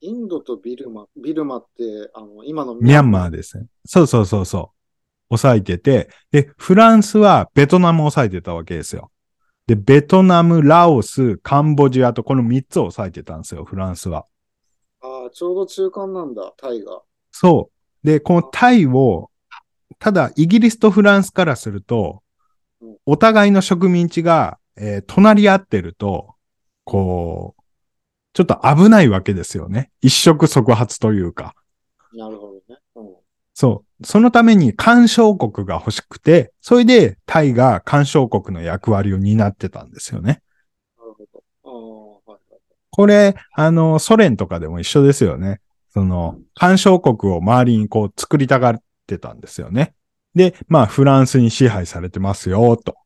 [0.00, 3.66] インドとビルマ、ビルマって、あの、今のミャンマーですね。
[3.84, 4.72] そうそうそうそ
[5.30, 5.36] う。
[5.36, 9.10] 抑えてて、で、フランスはベトナムを抑えてたわけですよ。
[9.66, 14.26] で、ベトナム、ラオス、カンボジアとこの3つを抑えてたんですよ、フランスは。
[15.00, 17.02] ああ、ちょうど中間なんだ、タイが。
[17.32, 17.70] そ
[18.02, 18.06] う。
[18.06, 19.30] で、このタイを、
[19.98, 22.22] ただ、イギリスとフランスからすると
[22.80, 26.34] うん、お互いの植民地が、えー隣り合ってると、
[26.90, 27.62] こう、
[28.32, 29.92] ちょっと危ないわけですよね。
[30.00, 31.54] 一触即発というか。
[32.12, 32.80] なるほどね。
[32.96, 33.16] うん。
[33.54, 34.06] そう。
[34.06, 40.42] そのために干渉国が欲しくて、それでタイが干渉国の役割を担ってたんですよね。
[40.98, 42.22] なるほど。
[42.26, 42.60] はいはい。
[42.90, 45.60] これ、あの、ソ連とかでも一緒ですよね。
[45.90, 49.94] その、干渉国を周りにこう作りたがってたんですよね。
[50.34, 52.96] で、まあ、フランスに支配されてますよ、と。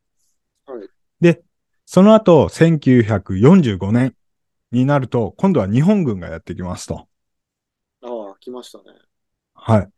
[0.67, 0.89] はい。
[1.21, 1.43] で、
[1.95, 4.17] その後、1945年
[4.73, 7.07] になると、今度は日本軍がやってきますと。
[8.03, 8.85] ああ、来ましたね。
[9.55, 9.89] はい。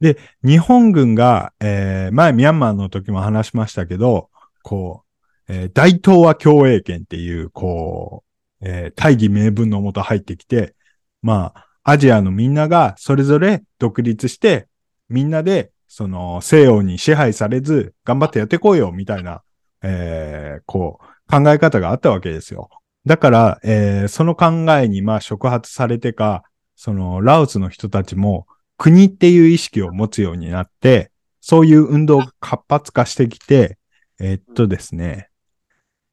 [0.00, 4.30] で、日本軍が、えー、前ミャンマーの時も話しましたけど、
[4.64, 5.04] こ
[5.48, 8.24] う、えー大東亜共栄圏っていう、こ
[8.60, 10.74] う、えー大義名分のもと入ってきて、
[11.22, 14.66] まあ、アジアのみんながそれぞれ独立して、
[15.08, 19.44] みんなで、その、西洋に支配されず、頑張ってやってこうよ、みたいな、
[19.82, 22.70] えーこう、考え方があったわけですよ。
[23.06, 24.46] だから、えーその考
[24.80, 26.42] えに、まあ、触発されてか、
[26.76, 31.10] その、ラオスの人たちも、国っていう意識を持つようになって、
[31.40, 33.78] そういう運動が活発化してきて、
[34.20, 35.30] えーっとですね、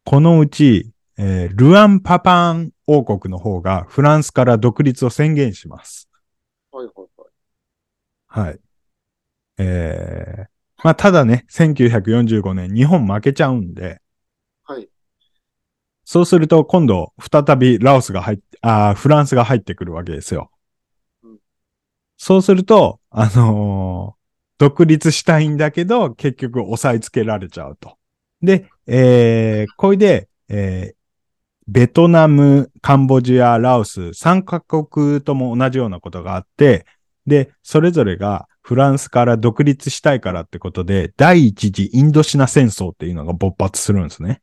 [0.03, 6.09] このうち、えールアンパパン王国の方がフランスから独立を宣言します。
[6.71, 6.95] はいはい
[8.35, 8.47] はい。
[8.47, 8.59] はい。
[9.57, 10.47] えー、
[10.83, 14.01] まあ、ただね、1945年日本負けちゃうんで、
[14.63, 14.89] はい。
[16.05, 20.49] そうすると今度再びラオスが入っあーフランスが入ってくるわけですよ
[21.23, 21.37] うん。
[22.17, 24.25] そうすると、あのー
[24.57, 27.97] 独立したいんだけど、結局押さえつけられちゃうと。
[28.41, 30.95] で、えー、これで、えー
[31.67, 36.85] ベトナム、カンボジア、ラオス、3カ国とも同じようなことがあって、
[37.25, 44.41] で、それぞれがフランスから独立したいからってことで、第一次インドシナ戦争っていうのが勃発するんですね。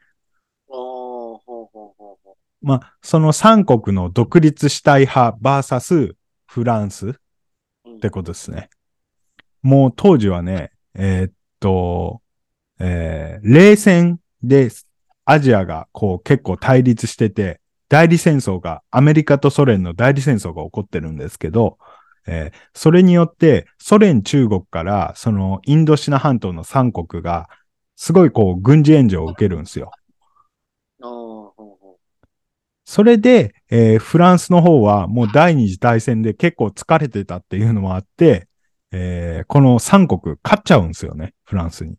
[0.68, 6.14] ああ、ほうほうほうほまあ、その3国の独立したい派バーサス
[6.46, 8.70] フランスってことですね。
[9.62, 12.22] もう当時はね、えーっと、
[12.78, 14.70] えー冷戦で
[15.24, 21.78] アジアがこう結構対立してて、代理戦争が、アメリカとソ連の代理戦争が起こってるんですけど、
[22.26, 27.48] えーそれによってソ連中国からそのインドシナ半島の3国が
[27.96, 29.90] すごいこう、軍事援助を受けるんですよ。
[32.84, 38.48] それで、えーフランスの方はもう第二次大戦で結構疲れてたっていうのもあって、
[38.90, 41.92] えーこの3国勝っちゃうんですよね、フランスに。
[41.92, 41.96] う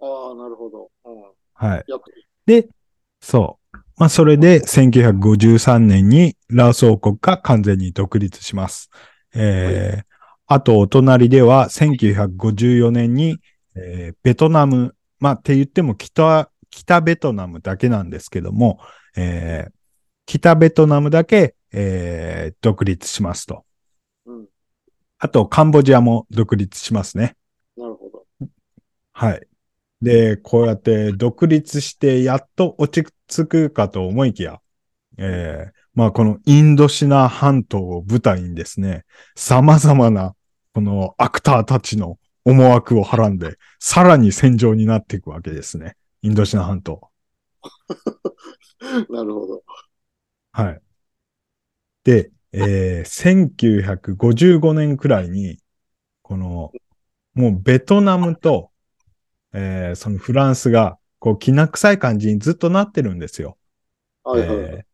[0.00, 0.90] ああ、なるほど。
[1.04, 1.22] うん。
[1.54, 1.84] はい。
[2.46, 2.68] で、
[3.20, 3.78] そう。
[3.96, 8.90] まあ、それで1953年にラオス王国が完全に独立します。
[9.34, 10.04] えー
[10.46, 13.38] あと、お隣では1954年に、
[13.76, 18.78] えーベトナム、まあ、って言っても北、北ベトナムだけなんですけども、
[19.16, 19.72] えー
[20.26, 23.64] 北ベトナムだけ、えー独立しますと。
[24.24, 24.46] うん。
[25.18, 27.36] あと、カンボジアも独立しますね。
[27.76, 28.48] なるほど。
[29.12, 29.46] はい。
[30.00, 34.60] で、こうやって独立してやっと落ち着くかと思いきや、
[35.18, 39.04] えーまあこのインドシナ半島を舞台にですね、
[39.36, 40.34] 様々な
[40.72, 45.96] このアクターたちの思惑をはらんで、さらに戦場になっていくわけですね。
[46.22, 47.10] インドシナ半島。
[49.10, 49.64] なるほど。
[50.52, 50.82] はい。
[52.04, 55.58] で、えー1955年くらいに、
[56.22, 56.72] この、
[57.34, 58.70] もうベトナムと、
[59.52, 63.58] えーそのフランスが、こう、きな臭い感じにずっとなってるんですよ。
[64.24, 64.66] はいはいはい。
[64.66, 64.84] えー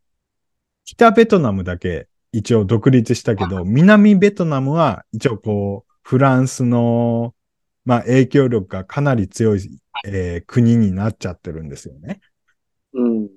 [0.85, 7.35] 北ベトナムだけ一応独立したけど、南ベトナムは一応こう、フランスの、
[7.85, 12.21] まあ影響力がかなり強い、えー国になっちゃってるんですよね。
[12.93, 13.29] うん。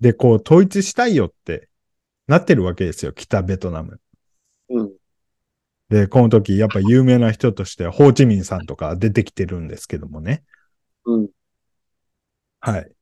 [0.00, 1.68] で、こう、統一したいよって
[2.26, 4.00] なってるわけですよ、北ベトナム。
[4.70, 4.92] うん。
[5.88, 10.44] で、この時、やっぱ有名な人として、ホーチミンさんとか出てきてるんですけどもね。
[11.04, 11.28] うん。
[12.60, 12.92] はい。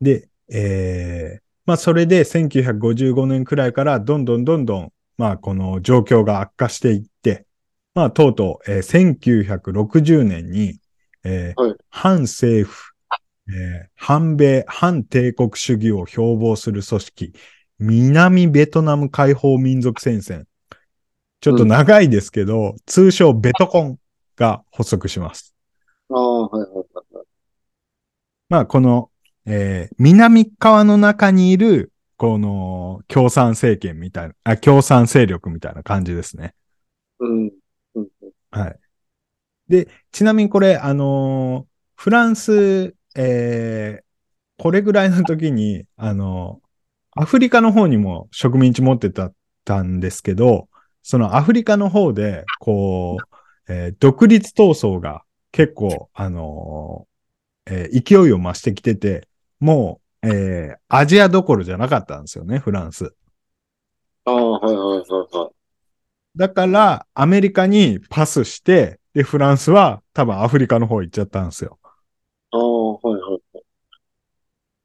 [0.00, 7.46] で、えー、まあ、それで1955年くらいから、どんどんどんどん、まあ、この状況が悪化していって、
[7.94, 10.78] まあ、とうとう、えー1960年に、
[11.24, 12.89] えーはい反政府、
[13.54, 17.32] えー反米、反帝国主義を標榜する組織、
[17.78, 20.46] 南ベトナム解放民族戦線。
[21.40, 23.98] ちょっと長いですけど、通称ベトコン
[24.36, 25.54] が発足します。
[26.10, 27.26] ああ、はいはいはいはい。
[28.48, 29.10] まあ、この、
[29.46, 36.54] えー南側の中にいる、この、共産政権みたいな、あ、共産勢力みたいな感じですね。
[37.18, 37.50] うん。
[37.94, 38.08] うん。
[38.50, 38.80] はい。
[39.68, 44.04] で、ちなみにこれ、あのーフランス、えー
[44.58, 46.68] これぐらいの時に、 あのー
[47.16, 49.32] アフリカの方にも植民地持ってた、
[49.64, 50.68] たんですけど、
[51.02, 53.26] そのアフリカの方で、こ
[53.68, 59.28] う、えー独立闘争が結構、あのーえー勢いを増してきてて、
[59.60, 63.14] もう、えーアジアどころじゃなかったんですよね、フランス。
[64.24, 65.54] ああ、はいはいはいはい。
[66.36, 71.79] だから、アメリカにパスして、で、フランスは多分アフリカの方行っちゃったんですよ。
[72.52, 73.64] ああ、はいはいはい。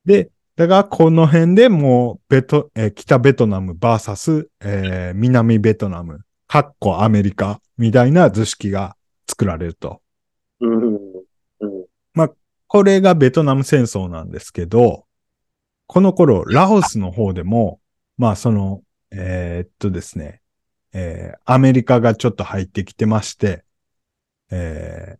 [0.06, 8.95] で、だからこの辺でもう、ベト、えー北ベトナム VS、えー南ベトナム、かっこアメリカみたいな図式が
[9.28, 10.01] 作られると。
[10.62, 10.95] うん。
[11.60, 11.86] うん。
[12.67, 15.06] これがベトナム戦争なんですけど、
[15.88, 17.80] この頃、ラオスの方でも、
[18.17, 20.41] まあその、えーっとですね、
[20.93, 23.63] えーアメリカがちょっと入ってきてまして、
[24.51, 25.19] えー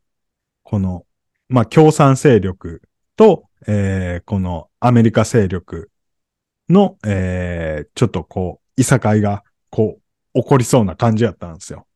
[0.64, 1.05] この、
[1.50, 2.82] まあ共産勢力
[3.16, 5.90] と、えーこのアメリカ勢力
[6.70, 10.00] の、えーちょっとこう、いさかいが、こ
[10.34, 11.88] う、起こりそうな感じやったんですよ。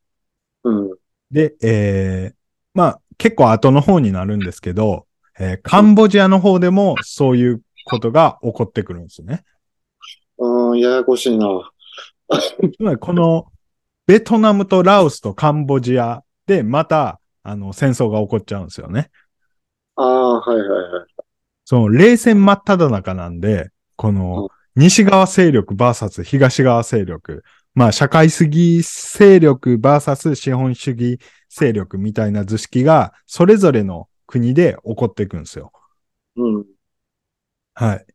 [0.64, 0.90] うん。
[1.30, 2.34] で、えー
[2.74, 5.06] まあ、結構後の方になるんですけど、
[5.38, 9.42] えーカンボジアの方でもそういうことが起こってくるんですよね。
[10.38, 11.46] ああ、ややこしいな。
[12.60, 13.46] つまりこの、
[14.06, 19.10] ベトナムとラオスとカンボジアでまた、あの、戦争が起こっちゃうんですよね。
[20.00, 21.06] ああ、はいはいはい。
[21.64, 31.18] その、冷戦真っ只中なんで、この、西側勢力 VS 東側勢力、まあ、社会主義勢力 VS 資本主義
[31.50, 35.70] 勢力みたいな図式が、それぞれの国で起こっていくんですよ。
[36.36, 36.64] うん。
[37.74, 38.06] はい。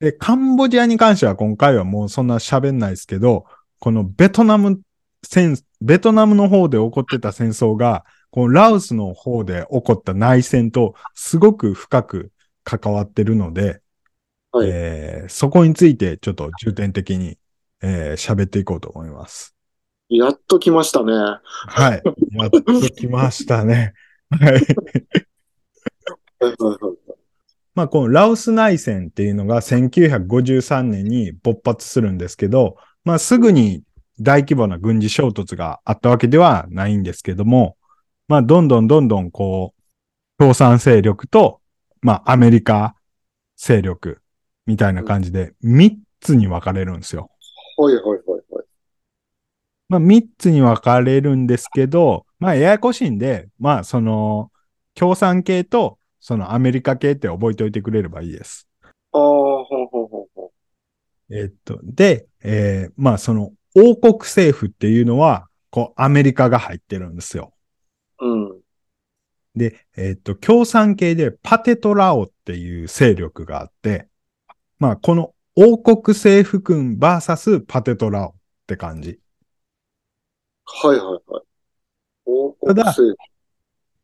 [0.00, 3.46] で、カンボジアに関しては今回はもうそんな喋んないですけど、
[3.78, 4.80] このベトナム
[5.22, 12.32] 戦、ベトナムの方で起こってた戦争が、このラオスの方で起こった内戦とすごく深く
[12.64, 13.80] 関わってるので、
[14.52, 17.38] はいえーそこについてちょっと重点的に
[17.82, 19.54] えー喋っていこうと思います。
[20.08, 21.12] やっと来ましたね。
[21.12, 22.02] はい。
[22.32, 23.94] やっと来ましたね。
[24.30, 24.62] はい。
[27.74, 33.82] まあ、このラオス内戦っていうのが1953年に勃発するんですけど、まあ、すぐに
[34.18, 37.76] 大規模な軍事衝突があったわけではないんですけども、
[38.30, 39.82] まあ、どんどんどんどんこう、
[40.38, 41.60] 共産勢力と、
[42.00, 42.94] まあ、アメリカ
[43.56, 44.20] 勢力
[44.66, 47.28] みたいな感じで、3つに分かれるんですよ。
[47.76, 48.64] はいはいはいはい。
[49.88, 54.52] まあ、3つに分かれるんですけど、まあ、ややこしいんで、まあ、その、
[54.94, 58.68] 共産系と、そのアメリカ系って覚えておいてくれればいいです。
[59.10, 60.52] ああ、ほうほうほうほ
[61.32, 67.54] えっと、で、えーまあ、その、王国政府っていうのは、こう、アメリカが入ってるんですよ。
[68.20, 68.26] う。
[68.26, 68.60] うん。
[69.56, 74.08] で、えっと、共産系でパテトラオっていう勢力があって、
[74.78, 78.34] まあ、この王国政府軍バーサスパテトラオっ
[78.66, 79.18] て感じ。
[80.64, 81.42] はいはいはい。
[82.26, 82.94] 王ただ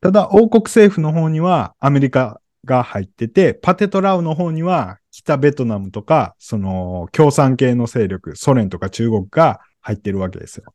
[0.01, 10.75] ただ、王国政府の方にはアメリカが入ってて、パテトラオの方には北ベトナムとか、その共産系の勢力、ソ連とか中国が入ってるわけですよ。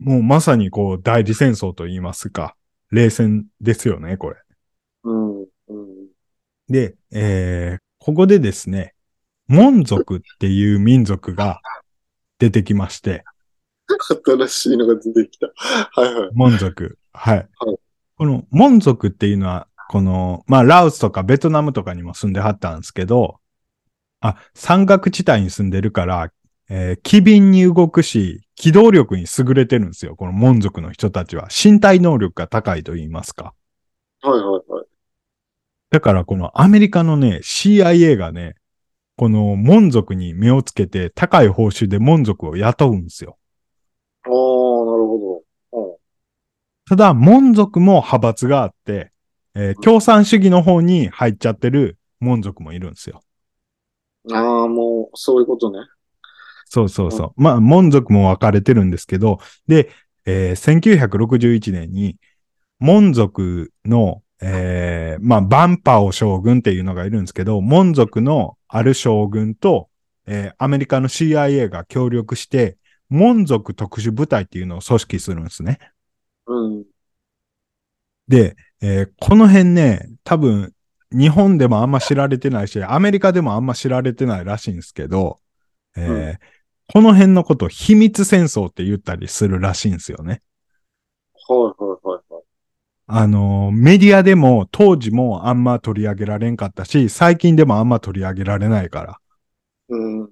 [0.00, 2.56] もうまさにこう代理戦争と言いますか、
[2.90, 4.36] 冷戦ですよね、これ。
[5.04, 5.40] うん。
[5.40, 5.46] うん。
[6.68, 8.94] で、えー、ここでですね、
[9.46, 11.60] モン族っていう民族が
[12.38, 13.24] 出てきまして、
[14.24, 15.48] 新しいのが出てきた。
[16.00, 16.30] はいはい。
[16.32, 16.98] モン族。
[17.12, 17.36] はい。
[17.36, 17.42] は
[17.72, 17.76] い
[18.20, 23.40] このモン族っていうのは、この、まあ、ラオスとかベトナムとかにも住んではったんですけど、
[24.20, 26.30] あ、山岳地帯に住んでるから、
[26.70, 30.16] えー機敏に動くし、機動力に優れてるんですよ。
[30.16, 31.48] このモン族の人たちは。
[31.50, 33.54] 身体能力が高いと言いますか。
[34.22, 34.86] はいはいはい。
[35.90, 38.54] だからこのアメリカのね、CIA がね、
[39.16, 43.38] このモン族に目をつけて高い報酬でモン族を雇うんですよ。
[44.24, 44.36] ああ、なる
[45.06, 45.80] ほど。
[45.92, 45.98] うん。
[46.86, 49.12] ただ、モン族も派閥があって、
[49.54, 53.22] えー共産主義の方に入っちゃってるモン族もいるんですよ。
[54.32, 55.78] ああ、もう、そういうことね。
[56.70, 57.42] そうそうそう。
[57.42, 59.90] まあ、モン族も分かれてるんですけど、で、
[60.24, 62.16] えー1961年に、
[62.78, 69.88] モン族の、えーまあ、バンパオ将軍っていうのがいるんですけど、モン族のある将軍と、
[70.26, 75.80] えーアメリカの CIA が協力して、モン族特殊部隊っていうのを組織するんですね。
[76.46, 76.84] うん。
[78.28, 80.72] で、えーこの辺ね、多分、
[81.12, 85.40] 日本でもあんま知られてないし、アメリカでもあんま知られてないらしいんですけど、
[85.96, 86.38] えーう
[86.92, 90.42] この辺のことを秘密戦争って言ったりするらしいんですよね。
[91.48, 92.42] はいはいはいはい。
[93.06, 99.20] あのーメディアでも当時もあんま取り上げられんかったし、最近でもあんま取り上げられないから。
[99.88, 100.20] うん。
[100.22, 100.30] うん。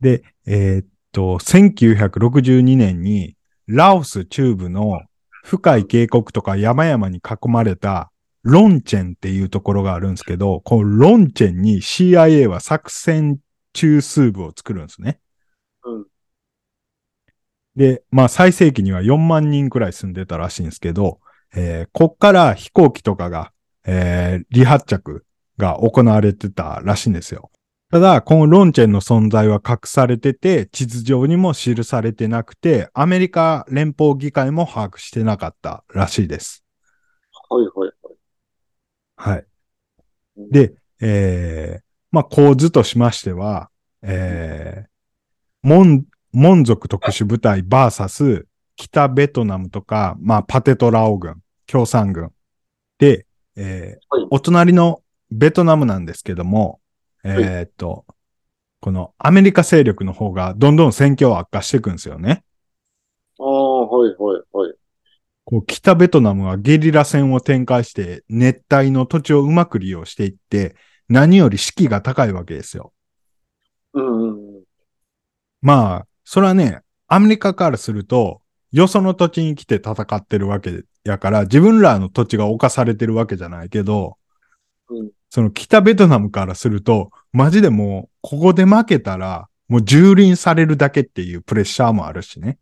[0.00, 3.36] で、えーっと、1962年に
[3.66, 5.02] ラオス中部の
[5.44, 8.10] 深い渓谷とか山々に囲まれた
[8.42, 13.38] ロンチェンっていうところがあるんですけど、このロンチェンに CIA は作戦
[13.76, 15.20] 中枢部を作るんですね。
[15.84, 16.06] うん。
[17.76, 21.20] で、まあ最盛期には4万人くらい住んでたらしいんですけど、
[21.54, 23.52] えーこっから飛行機とかが、
[23.86, 25.24] えー離発着
[25.58, 27.50] が行われてたらしいんですよ。
[27.90, 36.64] ただ、このロンチェンの存在は隠されてて、地図上にも記されてなくて、アメリカ連邦議会も把握してなかったらしいです。
[37.48, 38.16] はいはいはい。
[39.16, 39.46] はい。
[40.38, 43.70] うん、で、えー、まあ構図としましては、
[44.02, 44.88] えー、
[45.62, 48.46] モン、モン族特殊部隊バーサス
[48.76, 52.32] 北ベトナムとか、まあパテトラオ軍、共産軍。
[52.98, 53.26] で、
[53.56, 56.80] えーはいお隣のベトナムなんですけども、
[57.24, 58.04] えーっと、
[58.80, 62.44] このアメリカ勢力の方がどんどん戦況を悪化していくんですよね。
[63.38, 64.74] ああ、はいはいはい。
[65.44, 70.76] こう北ベトナムはゲリラ戦を展開して熱帯の土地をうまく利用していって、
[71.08, 72.92] 何より士気が高いわけですよ。
[73.94, 74.62] うん。
[75.62, 78.42] まあ、それはね、アメリカからすると、
[78.72, 84.18] よその土地に来て戦ってるわけやから、自分らの土地が侵されてるわけじゃないけど、
[84.88, 92.58] うんその北ベトナムからすると、マジでもう、ここで負けたら、もう蹂躙されるだけっていうプレッシャーもあるしね。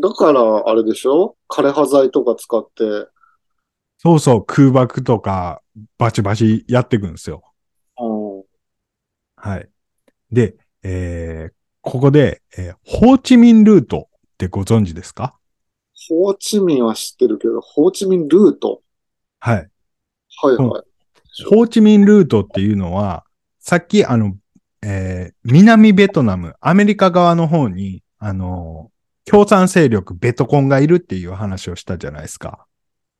[0.00, 1.36] だから、あれでしょ？
[1.48, 3.08] 枯葉剤とか使って、
[3.98, 5.60] そうそう、空爆とか、
[5.98, 7.42] バチバチやっていくんですよ。
[7.98, 8.44] うん。
[9.36, 9.68] はい。
[10.30, 15.34] で、えー、ここで、えーホーチミンルートってご存知ですか？
[16.08, 18.82] ホーチミンは知ってるけど、ホーチミンルート？
[19.40, 19.70] はい。
[20.42, 21.44] はいはい。
[21.50, 23.24] ホーチミンルートっていうのは、
[23.60, 24.36] さっきあの、
[24.82, 28.90] えー南ベトナム、アメリカ側の方に、あの、
[29.24, 32.66] 共産勢力ベトコンがいるっていう話をしたじゃないですか。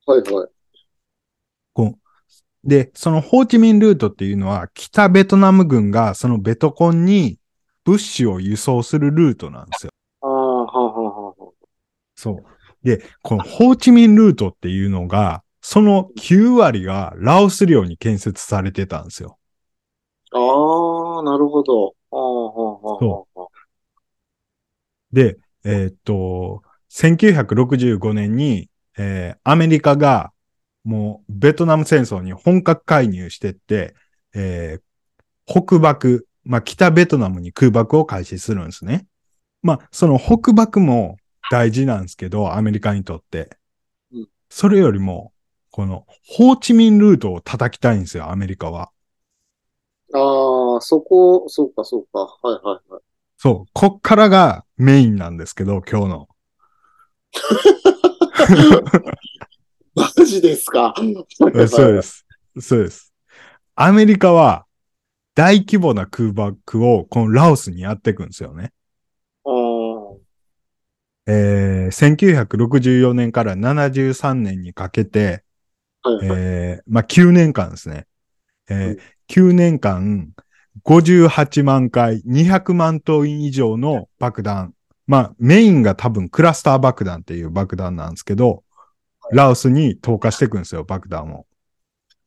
[0.07, 0.49] はいはい。
[1.75, 1.99] こう
[2.69, 7.39] で、そのホーチミンルートっていうのは、北ベトナム軍がそのベトコンに
[7.85, 9.93] 物資を輸送するルートなんですよ。
[10.21, 11.53] ああ、はあはあは。
[12.15, 12.87] そう。
[12.87, 19.39] で、このホーチミンルートっていうのが、その9割がラオス領に建設されてたんですよ。
[20.33, 20.39] あ
[21.21, 21.95] あ、なるほど。
[22.11, 23.69] ああ、はあ、はあ、はあ。
[25.11, 30.33] で、えーっと、1965年に、えーアメリカが
[30.85, 33.95] もうベトナム戦争に本格介入してって、
[34.35, 34.83] えー
[35.49, 39.07] 北爆、まあ、北ベトナムに空爆を開始するんですね。
[39.63, 41.17] まあ、その北爆も
[41.51, 43.57] 大事なんですけど、アメリカにとって
[44.13, 44.29] うん。
[44.51, 45.33] それよりも、
[45.71, 48.91] このホーチミンルートを叩きたいんですよ、アメリカは。
[50.13, 52.21] ああ、そこ、そうか、そうか。
[52.21, 53.03] はいはいはい。
[53.39, 56.29] そう、こっからがメインなんですけど、今日の。
[59.99, 60.95] マジですか？
[61.69, 62.03] そうで。
[62.03, 62.27] す。
[62.61, 63.13] そうです。
[63.75, 64.65] アメリカは
[65.35, 68.73] 大規模な空爆をこのラオスにやっていくんですよね。
[71.27, 75.45] えー、1964年から73年にかけて。
[76.23, 78.07] えー、まあ、9年間ですね。
[78.71, 80.31] えーうん9年間、
[80.87, 84.73] 58万回、200万トン以上の爆弾。
[85.07, 88.65] まあ、メインが多分クラスター爆弾っていう爆弾なんですけど、
[89.33, 91.47] ラオスに投下していくんですよ、爆弾を。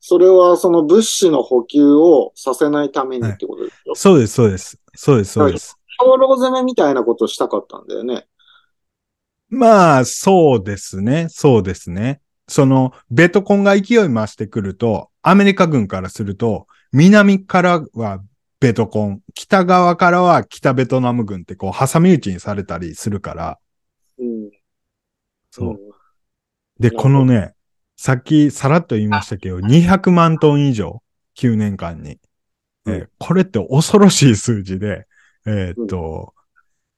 [0.04, 3.94] それはその物資の補給をさせないためにってことですよ。
[3.94, 4.78] そうです、そうです。
[4.94, 5.76] そうです、そうです。
[6.00, 8.26] 兵糧攻めみたいなことしたかったんだよね。
[9.48, 11.28] まあ、そうですね。
[11.28, 12.20] そうですね。
[12.48, 18.20] その、ベトコンが勢い増してくると、アメリカ軍からすると、南からは
[18.58, 23.58] ベトコン、北側からは北ベトナム軍ってこう、挟み撃ちにされたりするから、
[24.18, 24.50] うん。
[25.50, 25.74] そう。
[25.74, 25.91] ん
[26.82, 27.54] で、このね、
[27.96, 31.02] さっきさらっと言いましたけど、200万トン以上、
[31.34, 32.18] 9年間に。
[32.86, 35.06] えーうんこれって恐ろしい数字で、
[35.46, 36.34] えーっと、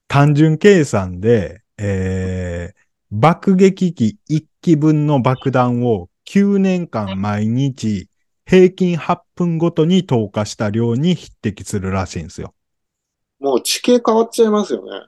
[0.09, 8.09] 単純計算で、えー爆撃機1機分の爆弾を9年間毎日
[8.47, 12.55] 平均8分ごとに投下した量に匹敵するらしいんですよ。
[13.39, 15.07] もう地形変わっちゃいますよね。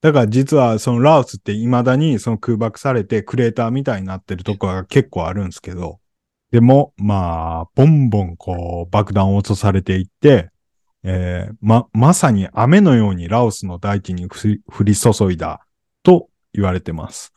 [0.00, 5.98] だから実はそのラオスって未だにその空爆されてクレーターみたいになってるとこが結構あるんですけど、
[6.50, 10.50] でもまあ、ボンボンこう爆弾を落とされていって、
[11.02, 15.66] えーま、まさに雨のようにラオスの大地に降り注いだ
[16.02, 17.32] と言われてます。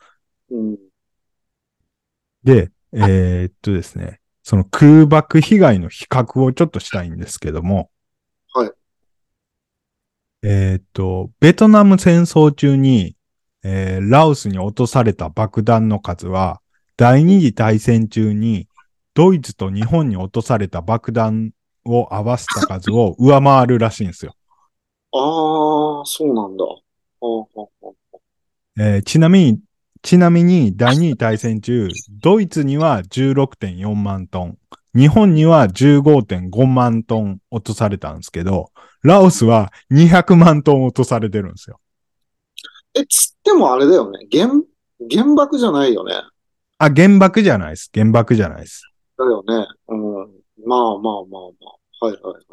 [0.50, 0.76] うん。
[2.44, 7.88] で、えーっとですね、その空爆被害の比較をちょっとしたいんですけども、はい。
[10.42, 13.16] えーっと、ベトナム戦争中に、
[13.62, 16.60] えーラオスに落とされた爆弾の数は、
[16.96, 18.66] 第二次大戦中に
[19.14, 21.52] ドイツと日本に落とされた爆弾
[21.84, 24.34] を合わせた数を上回るらしいんですよ。
[25.12, 26.64] ああ、そうなんだ。
[28.78, 29.60] えーちなみに、
[30.02, 31.88] ちなみに第二次大戦中、
[32.20, 34.58] ドイツには16.4万トン、
[34.94, 38.70] 日本には15.5万トン落とされたんですけど、
[39.02, 41.80] ラオスは200万トン落とされてるんですよ。
[42.94, 44.26] え、つってもあれだよね。
[44.30, 44.48] 原、
[45.10, 46.14] 原爆じゃないよね。
[46.78, 47.90] あ、原爆じゃないです。
[47.92, 48.82] 原爆じゃないです。
[49.18, 49.66] だよね。
[49.88, 50.42] うん。
[50.66, 51.38] まあまあまあま
[52.00, 52.06] あ。
[52.06, 52.44] はいはいはい。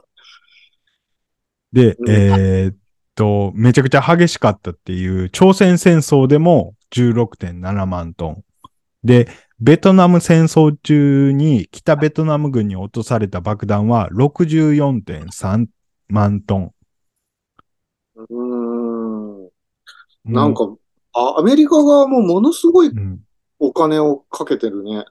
[1.74, 2.76] で、うんえーっ
[3.16, 8.44] と、めちゃくちゃ激しかったっていう、朝鮮戦争でも16.7万トン。
[9.04, 9.28] で、
[9.60, 15.68] ベトナム戦争中に北ベトナム軍に落とされた爆弾は64.3
[16.10, 16.74] 万トン。
[18.16, 19.50] うーん。
[20.26, 20.70] なんか、
[21.14, 23.20] あ、アメリカ側もものすごいうん、
[23.60, 25.06] お金をかけてるね。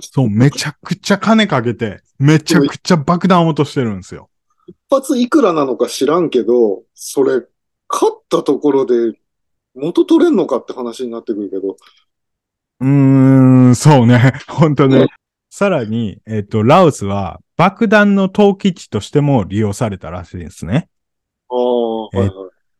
[0.00, 4.30] そう、めちゃくちゃ金かけて、めちゃくちゃ爆弾落としてるんですよ。
[4.66, 7.42] 一発いくらなのか知らんけど、それ、
[7.88, 9.18] 勝ったところで
[9.74, 11.76] 元取れんのかって話になってくるけど。
[12.80, 12.88] うー
[13.70, 14.32] ん、そうね。
[14.48, 15.08] 本当うんね。
[15.54, 20.88] さらに、えっと、ラオスは爆弾の投棄地としても利用されたらしいですね。
[21.50, 22.30] ああ、はいはい。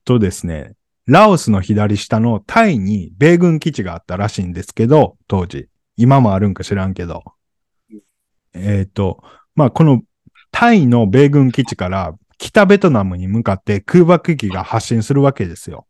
[0.06, 0.72] とですね、
[1.04, 5.68] ラオスの左下のタイに米軍基地があったらしいんですけど、当時。
[5.98, 7.22] 今もあるんか知らんけど。
[8.54, 9.22] えっ、と、
[9.54, 10.00] まあ、この
[10.50, 15.86] タイの米軍基地から北ベトナムに向かって空爆機が発進するわけですよ。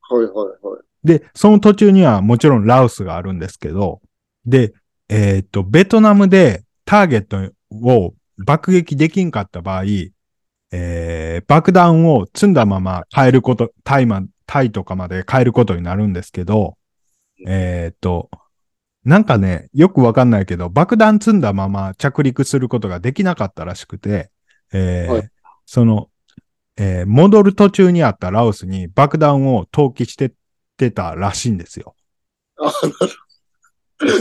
[0.00, 0.32] はいはい
[0.66, 0.82] はい。
[1.04, 4.00] で、その途中にはもちろんラオスがあるんですけど、
[4.46, 4.72] で、
[5.08, 9.84] えっ、と、ベトナムでターゲットを爆撃できんかった場合、
[10.72, 16.76] えー爆弾を積んだまま帰ること、タイま、タイとかまで帰ることになるんですけど、
[17.46, 18.30] えっ、と、
[19.04, 24.30] なんかね、よくわかんないけど、爆弾積んだまま着陸することができなかったらしくて、
[24.72, 25.30] えーはい
[25.68, 26.10] その、
[26.76, 30.32] えー戻る途中にあったラオスに爆弾を投棄してっ
[30.76, 31.94] てたらしいんですよ。
[32.58, 32.72] あ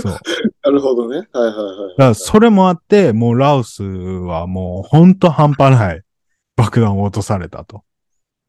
[0.01, 0.19] そう。
[0.63, 1.17] なるほどね。
[1.17, 1.89] はいはいはい。
[1.89, 6.01] だからそれもあって、もうラオスはもうほんと半端ない
[6.55, 7.83] 爆弾を落とされたと。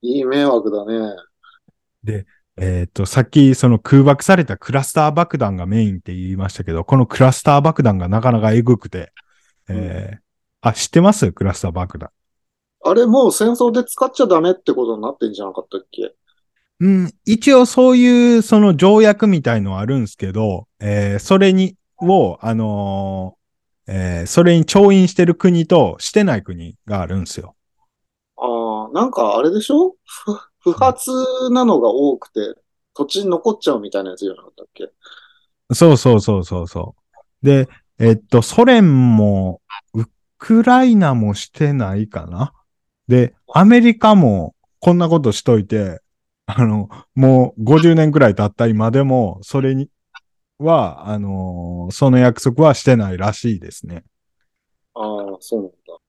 [0.02, 2.24] いい迷惑だね。
[2.58, 9.12] えっ、と、さっきその空爆されたクラスター爆弾がメインって言いましたけど、このクラスター爆弾がなかなかエグくて、
[9.68, 10.18] えー
[10.62, 11.32] あ、知ってます？
[11.32, 12.10] クラスター爆弾。
[12.84, 16.14] あれもう戦争で使っちゃダメってことになってんじゃなかったっけ？
[16.78, 27.54] うん、一応そういうその条約みたいのはあるんですけど、えーそれに、を、あのーえーそれに調印してる国としてない国があるんですよ。
[28.36, 29.94] ああ、なんかあれでしょ？
[30.04, 31.10] ふ不発
[31.50, 32.40] なのが多くて、
[32.94, 34.90] 土地に残っちゃうみたいなやつじゃなかったっけ？
[35.72, 36.94] そうそうそうそうそ
[37.42, 37.46] う。
[37.46, 37.68] で、
[37.98, 39.60] えっと、ソ連も、
[39.94, 40.04] ウ
[40.38, 42.52] クライナもしてないかな？
[43.08, 46.00] で、アメリカもこんなことしといて、
[46.46, 49.88] あの、もう50年くらい経った今でも、それに
[50.58, 54.04] は、あのーその約束はしてないらしいですね。
[54.94, 55.00] あ
[55.34, 56.00] あ、そうなんだ。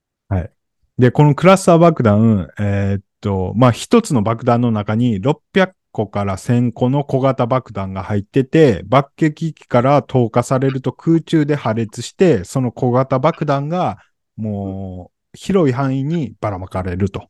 [0.98, 13.98] で、このクラスター爆弾、えーっと、まあ、一つの爆弾の中に600個から1000個の小型爆弾が入ってて、爆撃機から投下されると空中で破裂して、その小型爆弾が
[14.38, 17.30] もう広い範囲にばらまかれると。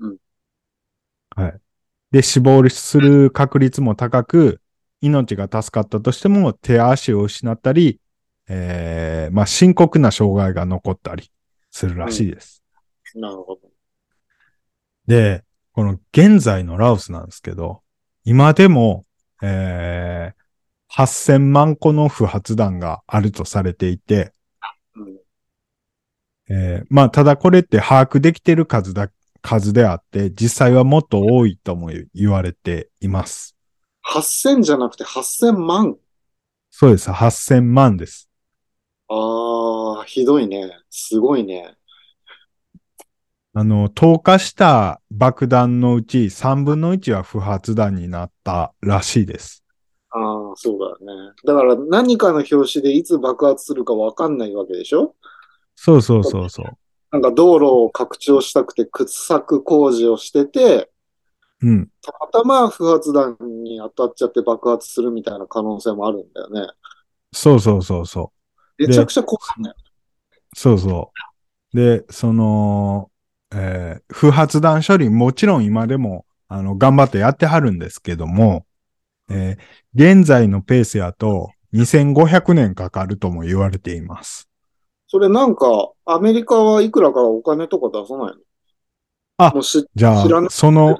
[0.00, 0.18] うん
[1.36, 1.60] はい。
[2.12, 4.60] で、死亡する確率も高く、
[5.00, 8.00] 命が助かったとしても手足を失ったり、
[8.48, 11.30] えー、まあ、深刻な障害が残ったり
[11.70, 12.62] するらしいです。
[13.14, 13.60] なるほど。
[15.06, 17.82] で、この現在のラオスなんですけど、
[18.24, 19.04] 今でも、
[19.42, 24.32] えー、8000万個の不発弾があるとされていて、
[24.96, 25.16] うん。
[26.50, 29.10] えーまあ、ただこれって把握できてる数だ、
[29.42, 33.57] 数であって、実際はもっと多いとも言われています。
[34.10, 35.96] 8000じゃなくて8000万。
[36.70, 37.10] そうです。
[37.10, 38.30] 8000万です。
[39.08, 40.70] ああ、ひどいね。
[40.88, 41.76] すごいね。
[43.52, 49.62] あの、投下した爆弾のうち3分の1は不発弾になったらしいです。
[50.10, 51.34] ああ、そうだよね。
[51.44, 55.14] だから何かの拍子でいつ爆発するかわかんないわけでしょ？
[55.76, 56.66] そうそうそうそう。
[57.10, 60.90] なんか道路を拡張したくて掘削工事をしてて、
[61.62, 61.88] うん。
[62.02, 66.72] たまたま不発弾に当たっちゃって爆発するみたいな可能性もあるんだよね。
[67.32, 68.32] そうそうそうそ
[68.78, 68.86] う。
[68.86, 69.72] めちゃくちゃ怖いね。
[70.54, 71.12] そうそ
[71.74, 71.76] う。
[71.76, 73.10] で、その、
[73.52, 78.64] えー不発弾処理、もちろん今でも、あの、頑張ってやってはるんですけども、
[79.30, 79.58] えー
[79.94, 84.48] 現在のペースやと、2500年かかるとも言われています。
[85.08, 88.34] それなんか、アメリカはいくらからお金とか出さないの？
[89.38, 90.98] あもうしじゃあ、その、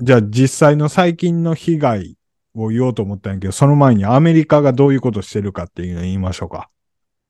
[0.00, 2.16] じゃあ実際の最近の被害
[2.54, 6.70] を言おうと思ったんやけど、その前にアメリカがどういうことしてるかっていうのを言いましょうか。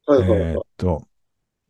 [0.07, 0.41] はいはいはい。
[0.41, 1.09] えーっと、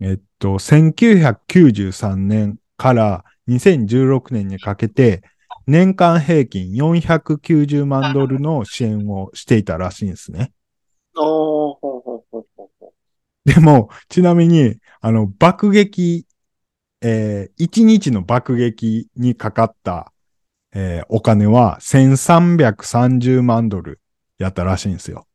[0.00, 5.22] えっと、1993年から2016年にかけて、
[5.66, 10.52] 年間平均490万ドルの支援をしていたらしいんですね。
[13.44, 16.26] でも、ちなみに、あの、爆撃、
[17.00, 20.12] えー、1日の爆撃にかかった、
[20.74, 24.00] えーお金は1330万ドル
[24.38, 25.26] やったらしいんですよ。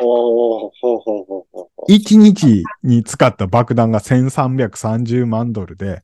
[0.00, 0.04] う。
[0.04, 1.44] おーほうほうほうほう
[1.76, 1.92] ほう。
[1.92, 6.02] 1日に使った爆弾が1330万ドルで、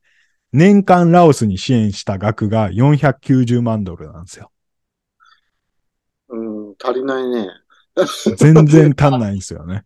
[0.52, 4.50] 年間ラオスに支援した額が490万ドルなんですよ。
[6.28, 7.48] うん、足りないね。
[8.36, 9.84] 全然足んないんですよね。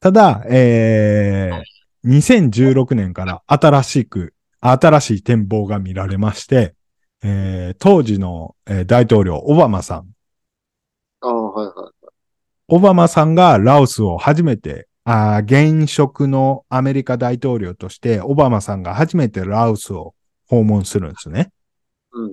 [0.00, 6.74] ただ、えー、2016年から新しく、新しい展望が見られまして、
[7.22, 10.06] えー当時の、えー大統領、オバマさん。
[11.20, 12.12] ああ、はいはい。
[12.68, 20.14] オバマさんがラオスを初めて、あー現職のアメリカ大統領として、オバマさんが初めてラオスを
[20.48, 21.50] 訪問するんですね。
[22.12, 22.32] うん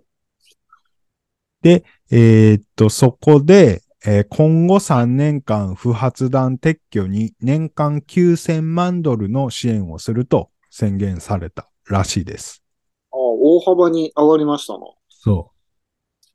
[1.62, 12.64] で、えーっと、そこで、えー今後3年間不発弾撤去に年間9000万ドルの支援をすると宣言されたらしいです。
[13.12, 14.86] ああ、大幅に上がりましたな。
[15.10, 15.60] そう。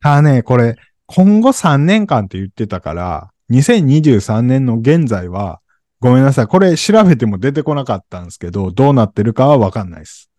[0.01, 0.77] ただね、これ、
[1.07, 5.61] 今後3年間って言ってたから、2023年の現在は、
[6.01, 6.47] ごめんなさい。
[6.47, 10.31] これ調べても出てこなかったんですけど、どうなってるかはわかんないです。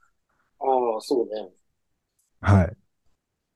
[0.59, 1.49] ああ、そうね。
[2.41, 2.77] はい。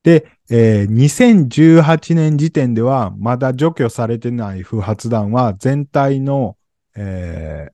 [0.04, 6.58] で、えー2018年時点では、まだ除去されてない不発弾は全体の、
[6.96, 7.74] えー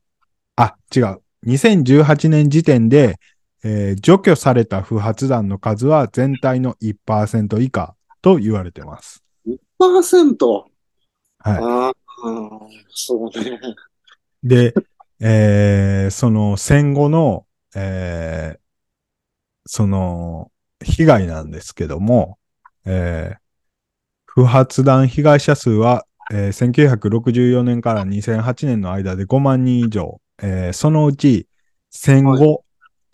[0.57, 1.21] あ、違う。
[1.43, 3.17] 2018年時点で、
[3.67, 9.23] えー除去された不発弾の数は全体の1%以下と言われてます。
[9.47, 10.65] 20%!
[11.39, 11.57] はい。
[11.61, 11.93] ああ、
[12.89, 13.59] そうね。
[14.43, 14.73] で、
[15.19, 18.59] えーその戦後の、えー
[19.65, 20.51] その、
[20.83, 22.37] 被害なんですけども、
[22.85, 23.37] えー
[24.27, 31.47] 不発弾被害者数は、えー1964年から2008年の間で5万人以上、えーそのうち
[31.89, 32.64] 戦後、えー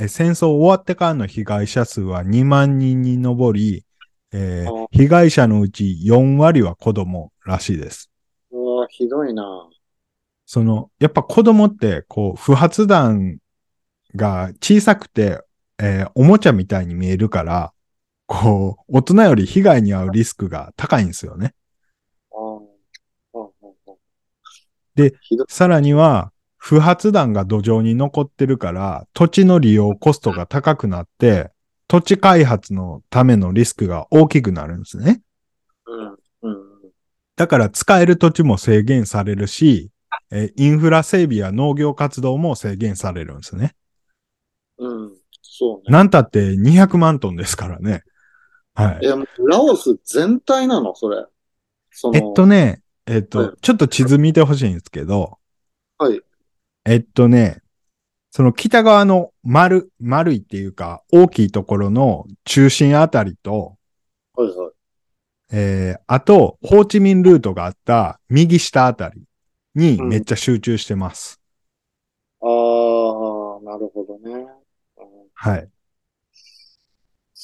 [0.08, 3.86] 戦争終わってからの被害者数は2万人に上り、
[4.32, 8.10] えーあ被害者のうち4割は子供らしいです。
[8.52, 9.70] うわ、ひどいな。
[10.46, 13.38] その、やっぱ子供って、こう、不発弾
[14.16, 15.42] が小さくて、
[15.80, 17.72] えーおもちゃみたいに見えるから、
[18.28, 21.54] こう、大人より被害に遭うリスクが高いんですよね。
[24.96, 25.14] で。
[25.48, 26.32] さらには、
[26.64, 31.50] 不発弾が土壌に残ってるから、土地の利用コストが高くなって、
[31.88, 35.24] 土地開発のためのリスクが大きくなるんですね。
[35.88, 36.12] うん、
[36.44, 36.58] うん、
[37.36, 39.90] だから使える土地も制限されるし、
[40.30, 43.74] えーインフラ整備や農業活動も制限されるんですね。
[44.78, 45.12] うん。
[45.42, 45.92] そうね。
[45.92, 48.04] なんたって200万トンですからね。
[48.76, 49.08] はい。
[49.08, 50.94] え、もうラオス全体なの？
[50.94, 51.26] それ。
[51.90, 55.40] その、えっとね、えっと、はいちょっと地図見てほしいんですけど、
[55.98, 56.22] はい。
[56.86, 57.62] えっとね、
[58.32, 63.78] その北側の丸、丸いっていうか、大きいところの中心あたりと、
[64.36, 64.72] はい、はい。
[65.54, 69.24] えー、あと、ホーチミンルートがあった右下あたり
[69.76, 71.42] にめっちゃ集中してます。
[72.42, 72.50] ああ、
[73.64, 74.34] なるほどね。
[74.34, 74.52] うん
[75.34, 75.70] はい。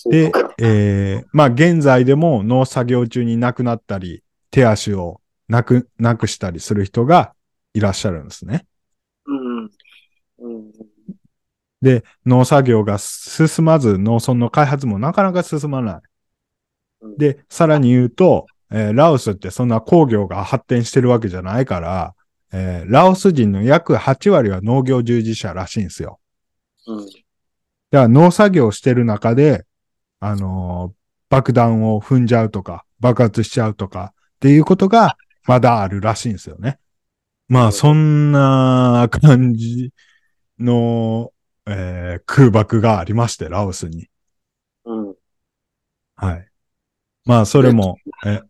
[0.05, 7.33] でか。、えー、まあ現在でも農作業中に亡くなったり、手足をなく、なくしたりする人が
[7.73, 8.65] いらっしゃるんですね。
[11.81, 16.01] で、農作業が進まず、農村の開発もなかなか進まない。
[17.01, 22.15] うん、で、さらに言うと、えーラオスってそんな工業が発展してるわけじゃないから、
[22.51, 26.19] えーラオス人の約8割は農業従事者らしいんですよ。
[26.87, 27.05] うん。
[27.05, 27.11] だか
[27.91, 29.65] ら農作業してる中で、
[30.19, 30.97] あのー
[31.29, 36.79] 爆弾を踏んじゃうとか、爆発しちゃうとかっていうことがまだあるらしいんですよね。
[37.49, 39.91] まあ、そんな感じ
[40.59, 41.31] の、
[41.65, 44.07] えー空爆がありまして、ラオスに。
[44.85, 45.15] うん。
[46.15, 46.49] はい。
[47.25, 48.47] まあ、それも、え、か。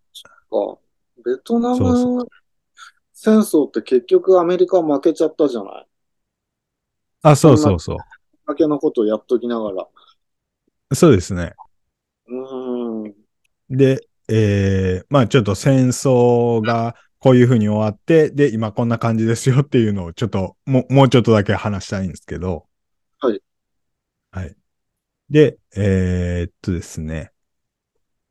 [1.25, 2.25] ベトナム
[3.11, 5.87] 戦争って結局アメリカ負けちゃったじゃない？
[7.23, 7.97] あ、そうそうそう。
[8.47, 9.87] だけのことをやっときながら。
[10.93, 11.53] そうですね。
[12.27, 13.13] うん。
[13.69, 16.95] で、えー、まあちょっと戦争が
[17.27, 22.65] こういうふうに終わって、で、今こんな感じですよっていうのをちょっと、もう、もうちょっとだけ話したいんですけど。
[23.19, 23.41] はい。
[24.31, 24.55] はい。
[25.29, 27.33] で、えーっとですね。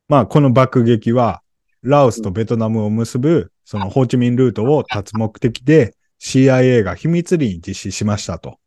[0.07, 1.43] まあこの爆撃は、
[1.83, 8.57] ラオスとベトナムを結ぶ、そのホーチミンルートを断つ目的で、CIA が秘密裏に実施しましたと。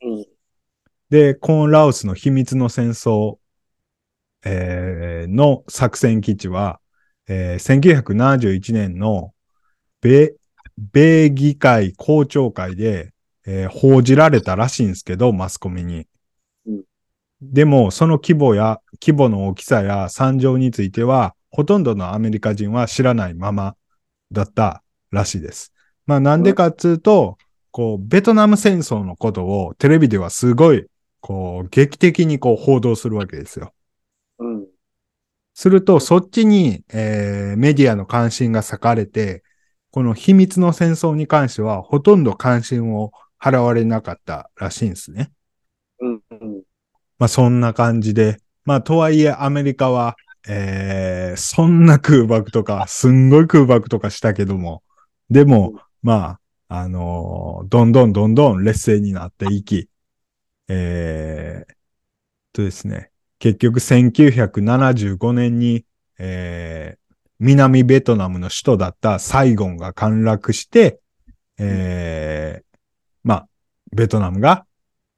[0.00, 0.26] うん。
[1.10, 3.36] で、このラオスの秘密の戦争、
[4.42, 6.80] えーの作戦基地は、
[7.28, 9.34] えー1971年の
[10.06, 10.34] 米、
[10.92, 13.12] 米議会公聴会で、
[13.46, 16.06] えー報じられたらしいんですけど、マスコミに。
[16.66, 16.82] うん
[17.42, 23.76] でも、その規模や、規模の大きさや惨状については、ほとんどのアメリカ人は知らないまま
[24.32, 25.70] だったらしいです。
[26.06, 27.36] まあ、なんでかっつうと、
[27.72, 30.86] こう、ベトナム戦争のことをテレビではすごい、
[31.20, 33.74] こう、劇的にこう報道するわけですよ。
[34.38, 34.66] うん。
[35.52, 39.42] すると、そっちに、えーメディアの関心が割かれて、
[39.90, 45.32] この秘密の戦争に関しては、ほとんど関心を払われなかったらしいんですね。
[46.00, 46.20] うん。
[46.30, 46.62] うん。
[47.18, 48.38] まあ、そんな感じで。
[48.64, 50.16] まあ、とはいえ、アメリカは、
[50.48, 54.82] えーそんな空爆とか、すんごい空爆とかしたけども、
[55.30, 59.88] でも、まあ、あのーどんどんどんどん劣勢になっていき、
[60.68, 61.74] えー
[62.52, 65.84] とですね、結局1975年に、
[66.18, 67.05] えー
[67.38, 71.00] 南ベトナムの首都だったサイゴンが陥落して、
[71.58, 72.78] えー
[73.22, 73.48] まあ、
[73.92, 74.66] ベトナムが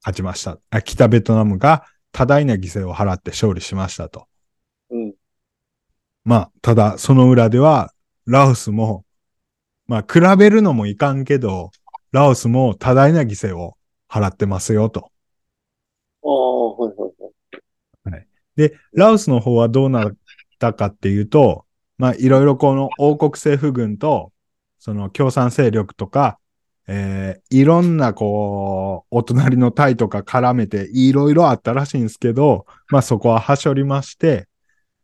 [0.01, 0.59] 勝ちました。
[0.71, 4.27] あ北ベトナムが多大な犠牲を払って勝利しましたと。
[4.91, 5.15] うん。
[6.25, 7.93] まあ、ただ、その裏では、
[8.27, 9.05] ラオスも、
[9.87, 11.71] まあ、比べるのもいかんけど、
[12.13, 13.77] ラオスも多大な犠牲を
[14.09, 15.11] 払ってますよと。
[16.23, 18.27] ああ、はいはいはい。
[18.57, 20.17] で、ラオスの方はどうなっ
[20.59, 21.67] たかっていうと、
[21.99, 24.33] まあ、いろいろこの王国政府軍と、
[24.79, 26.39] その共産勢力とか、
[26.87, 34.49] えーいろんなこう、お隣のタイとか絡めていろいろあったらしいんですけど、まあそこははしょりまして、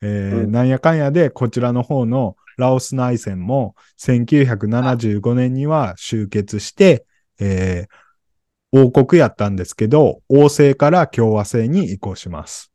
[0.01, 7.05] えーうんなんやかんやでこちらの方のラオス内戦も1975年には終結して、
[7.40, 8.05] えー
[8.76, 12.72] 王国やったんですけど、王政から共和制に移行します。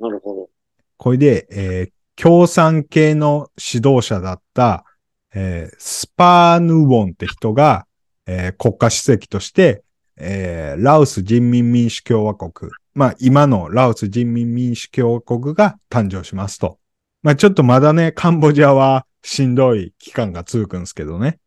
[0.00, 0.50] なるほど。
[0.96, 4.84] これで、えー共産系の指導者だった、
[5.32, 7.86] えースパーヌウォンって人が、
[8.26, 9.84] えー国家主席として、
[10.16, 16.78] えーラオス人民民主共和国、まあ今のラオス人民民主共和国が誕生しますと。
[17.22, 21.38] まあちょっとまだね、カンボジアはしんどい期間が続くんですけどね。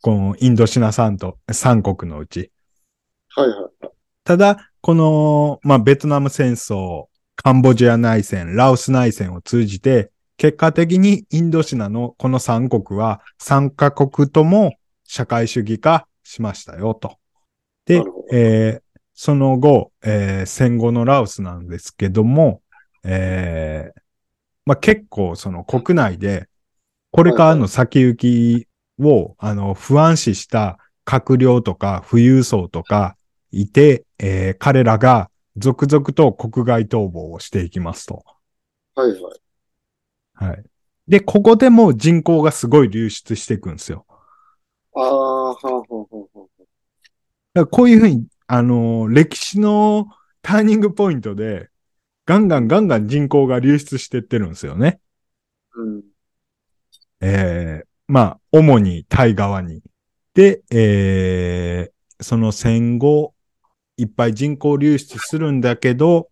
[0.00, 2.52] このインドシナ三と三国のうち。
[3.30, 3.88] はいはい。
[4.22, 7.06] ただ、この、まあ、ベトナム戦争、
[7.36, 14.74] カンボジア内戦、ラオス内戦を通じて、結果的にインドシナのこの三国は3カ国とも
[15.04, 17.18] 社会主義化しましたよと。
[17.86, 18.84] でえー
[19.16, 22.62] その後、えー戦後のラオスなんですけども、
[23.04, 24.00] えー
[24.66, 26.48] まあ、結構その国内で、
[27.12, 28.66] これからの先行き
[29.00, 33.16] を、あの、不安視した閣僚とか富裕層とか
[33.52, 38.24] いて、えー彼らが続々と国外逃亡をしていきますと。
[38.94, 39.40] はいはい。
[40.34, 40.64] はい。
[41.08, 44.06] で、ここでも人口がすごい流出していくんですよ。
[44.96, 46.48] ああ、はあ、はあ、はあ、は
[47.54, 50.06] だこういうふうに、あのー歴史の
[50.42, 51.68] ターニングポイントで、
[52.26, 55.00] ガンガンガンガン人口が流出していってるんですよね。
[55.74, 56.04] うん。
[57.20, 59.82] えーまあ、主にタイ側に。
[60.34, 63.33] で、えーその戦後、
[63.96, 66.30] いっぱい人口流出するんだけど、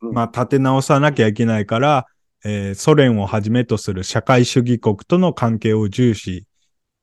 [0.00, 2.06] うんまあ、立て直さなきゃいけないから、
[2.44, 6.46] えーソ連をはじめとする社会主義国との関係を重視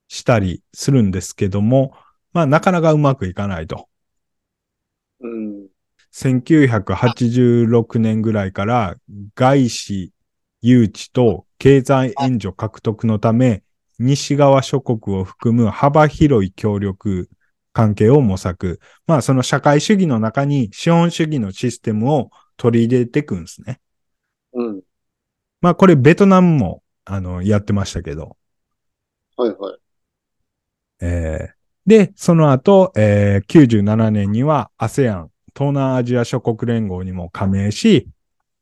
[0.08, 1.94] したりするんですけども、
[2.34, 3.88] まあ、なかなかうまくいかないと。
[5.22, 5.68] うん。
[6.14, 8.96] 1986年ぐらいから
[9.36, 10.14] 外資
[10.62, 13.64] 誘致と経済援助獲得のため、
[14.00, 17.30] 西側諸国を含む幅広い協力
[17.76, 18.80] 関係を模索。
[19.06, 23.82] まあその社会主義の中に資本主義のシステムを取り入れていくんですね。
[24.54, 24.82] うん。
[25.60, 28.38] まあこれベトナムもあのやってましたけど。
[29.36, 29.78] はいはい。
[31.02, 31.56] えー
[31.88, 38.08] で、その後、えー97年には ASEAN、東南アジア諸国連合にも加盟し、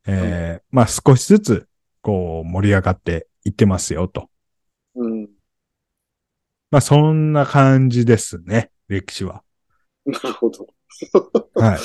[0.08, 1.68] えーまあ少しずつ、
[2.02, 4.30] こう、盛り上がっていってますよと。
[4.96, 5.30] うん。
[6.70, 9.44] まあそんな感じですね、歴史は。
[10.06, 10.68] なるほど。
[11.56, 11.80] はい。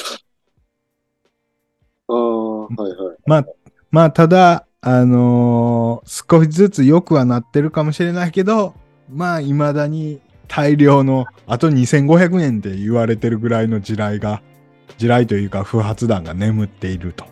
[2.08, 3.18] ああ、はいはい。
[3.26, 3.44] まあ、
[3.90, 8.74] まあただ、あのー少しずつ良くはなってるかもしれないけど、
[9.10, 14.42] まあ未だに大量の、あと2500年って言われてるぐらいの地雷が、
[14.98, 17.26] 地雷というか不発弾が眠っていると。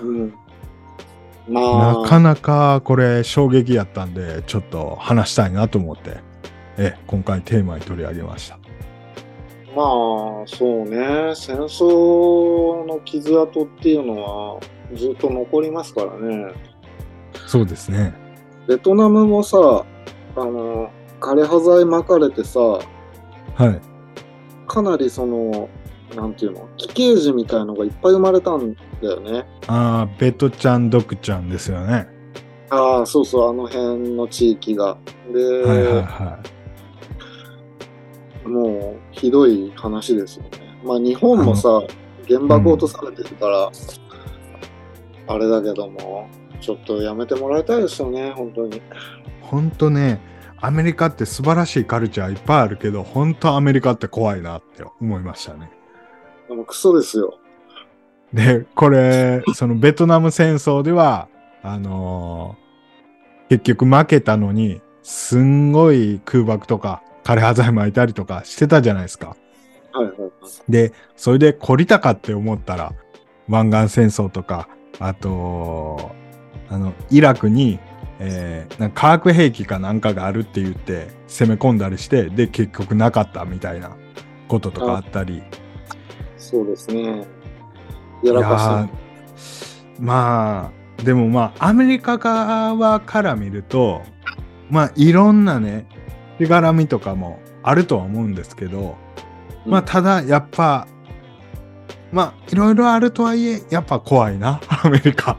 [0.00, 0.40] うん。
[1.46, 6.18] まあ、なかなかこれ衝撃やったんで、ちょっと話したいなと思って、
[6.76, 8.57] え、今回テーマに取り上げました。
[9.78, 11.36] まあ、そうね。
[11.36, 14.16] 戦争の傷跡っていうの
[14.56, 14.60] は
[14.92, 16.52] ずっと残りますからね。
[17.46, 18.12] そうですね。
[18.66, 19.86] ベトナムもさ、
[20.34, 22.80] あの、枯葉剤巻かれてさ、は
[23.60, 23.80] い。
[24.66, 25.68] かなりその、
[26.16, 29.46] なんていうの、奇形児みたいのがいっぱい生まれたんだよね。
[29.68, 32.08] ああ、ベトちゃん、ドクちゃんですよね。
[32.70, 34.98] ああ、そうそう、あの辺の地域が。
[35.32, 36.38] で、はいはいは
[38.48, 40.50] もうひどい話ですよね。
[40.84, 41.82] まあ日本もさ、
[42.26, 43.70] 原爆落とされてるから、
[45.26, 46.28] あれだけども、
[46.60, 48.76] ちょっとやめてもらいたいですよね、本当に。
[48.76, 48.82] い。
[49.42, 50.20] ほんとね、
[50.60, 55.70] アメリカって素晴らしいカルチャーいっぱいあるけど、本当アメリカって怖いなって思いましたね。
[56.48, 57.38] でもクソですよ。
[58.32, 61.28] で、これ、そのベトナム戦争では、
[61.62, 62.68] あのー
[63.48, 69.36] 結局負けたのに、すんごい空爆とか、枯葉剤巻いたりとかしてたじゃないですか。
[69.92, 70.30] はいはいはい。
[70.68, 72.94] で、それで懲りたかって思ったら、
[73.48, 74.68] 湾岸戦争とか、
[74.98, 76.12] あと、
[76.70, 77.78] あの、イラクに、
[78.20, 83.94] えーなんか化学兵器かなんかがあるって言って攻め込んだりして、で、結局なかったみたいな
[84.48, 85.42] こととかあったり。
[86.38, 87.26] そうですね。
[88.22, 94.02] やらかいやーまあ、でもまあ、アメリカ側から見ると、
[94.70, 95.86] まあ、いろんなね、
[96.38, 98.96] しがらみとかもあるとは思うんですけど、
[99.66, 100.86] うんまあ、ただ、やっぱ、
[102.12, 105.36] まあ、いろいろあるとはいえ、やっぱ怖いな、アメリカ。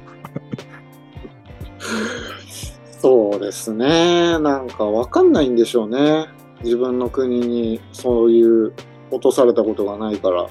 [3.01, 4.37] そうですね。
[4.39, 6.27] なんかわかんないんでしょうね。
[6.63, 8.73] 自分の国にそういう
[9.09, 10.43] 落とされたことがないから。
[10.43, 10.49] う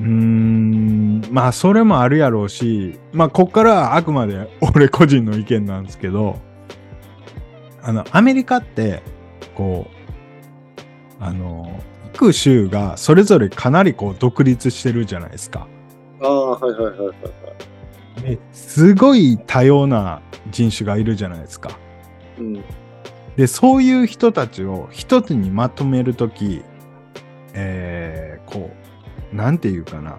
[0.00, 6.38] ーん、まあ、それもあるやろうし、まあ、こっからはあくまで俺個人の意見なんですけど、
[7.82, 9.02] あの、アメリカって、
[9.54, 9.88] こ
[11.20, 11.80] う、あの、
[12.12, 15.66] 各州がそれぞれかなりこう独立してるじゃないですか。
[16.22, 17.12] ああ、はいはいはいはいは
[18.18, 18.22] い。
[18.22, 21.78] ですごい多様な人種がいるじゃないですか。
[22.38, 22.64] うん。
[23.36, 26.62] で、そういう人たちを一つにまとめるとき、
[27.52, 28.70] えー、こ
[29.32, 30.18] う、なんていうかな、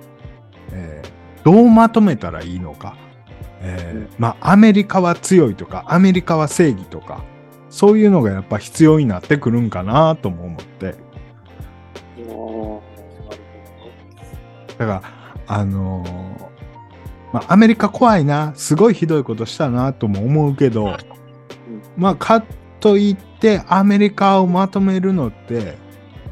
[0.71, 2.97] えーどうまとめたらいいのか。
[3.61, 7.23] えーうんまあ、アメリカは強いとか、アメリカは正義とか、
[7.77, 10.95] そういうのがやっぱ必要になってくるんかなとも思って。
[14.79, 15.03] だから、
[15.45, 20.97] あのーまあ、アメリカ怖いな、すごいひどいことしたなとも思うけど、
[21.95, 22.43] まあ、か
[22.79, 25.77] といって、アメリカをまとめるのって、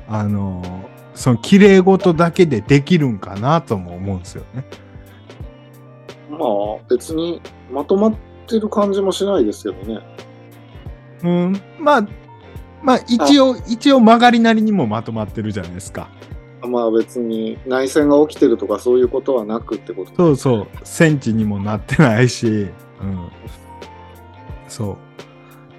[0.10, 4.66] あのーその綺麗事だけでできるんかなとも思うんですよね。
[6.32, 6.38] ど。
[6.80, 7.40] まあ、別に
[7.72, 8.16] まとまっ
[8.48, 10.02] てる感じもしないですけどね。
[11.24, 12.08] うん、まあ、
[12.84, 16.10] まあ、一応、一応曲がりなりにもまとまってるじゃないですか。
[16.68, 23.30] まあ別に内戦が起きてるとかそういうことはなくってことそうそう、戦地にもなってないし、うん。
[24.68, 24.98] そう。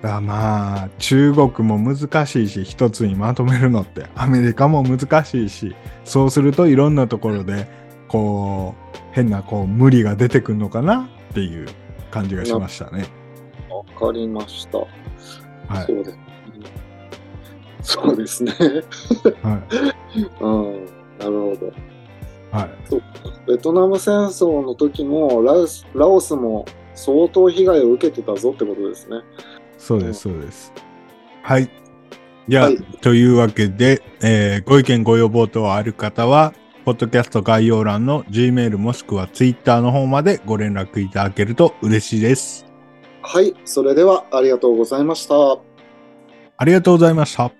[0.03, 5.75] だまあ、中国も難しいし、一つにまとめるのって、アメリカも難しいし、
[6.05, 7.67] そうするといろんなところで、
[8.09, 11.67] こう、変なこう無理が出てくるのかなっていう
[12.11, 13.07] 感じがしましたね。
[14.01, 14.79] わかりました。
[14.79, 14.87] は
[15.83, 15.87] い。
[15.87, 16.19] そうです。
[17.83, 18.53] そうですね。
[19.43, 19.63] は
[20.15, 20.27] い。
[20.41, 20.87] うん。
[21.19, 21.73] なるほど。
[22.51, 22.71] はい。
[23.47, 29.21] ベトナム戦争の時もラオスラオスも相当被害を受けてたぞってことですね。
[29.79, 30.73] そうです、そうです。
[31.43, 31.71] はい。
[32.49, 42.66] じゃあ、はいというわけで、えーご意見ご要望等ある方は、ポッドキャスト概要欄の Gmail もしくは Twitter の方までご連絡いただけると嬉しいです。
[43.27, 43.55] はい。
[43.65, 45.35] それではありがとうございました。
[46.59, 47.51] ありがとうございました。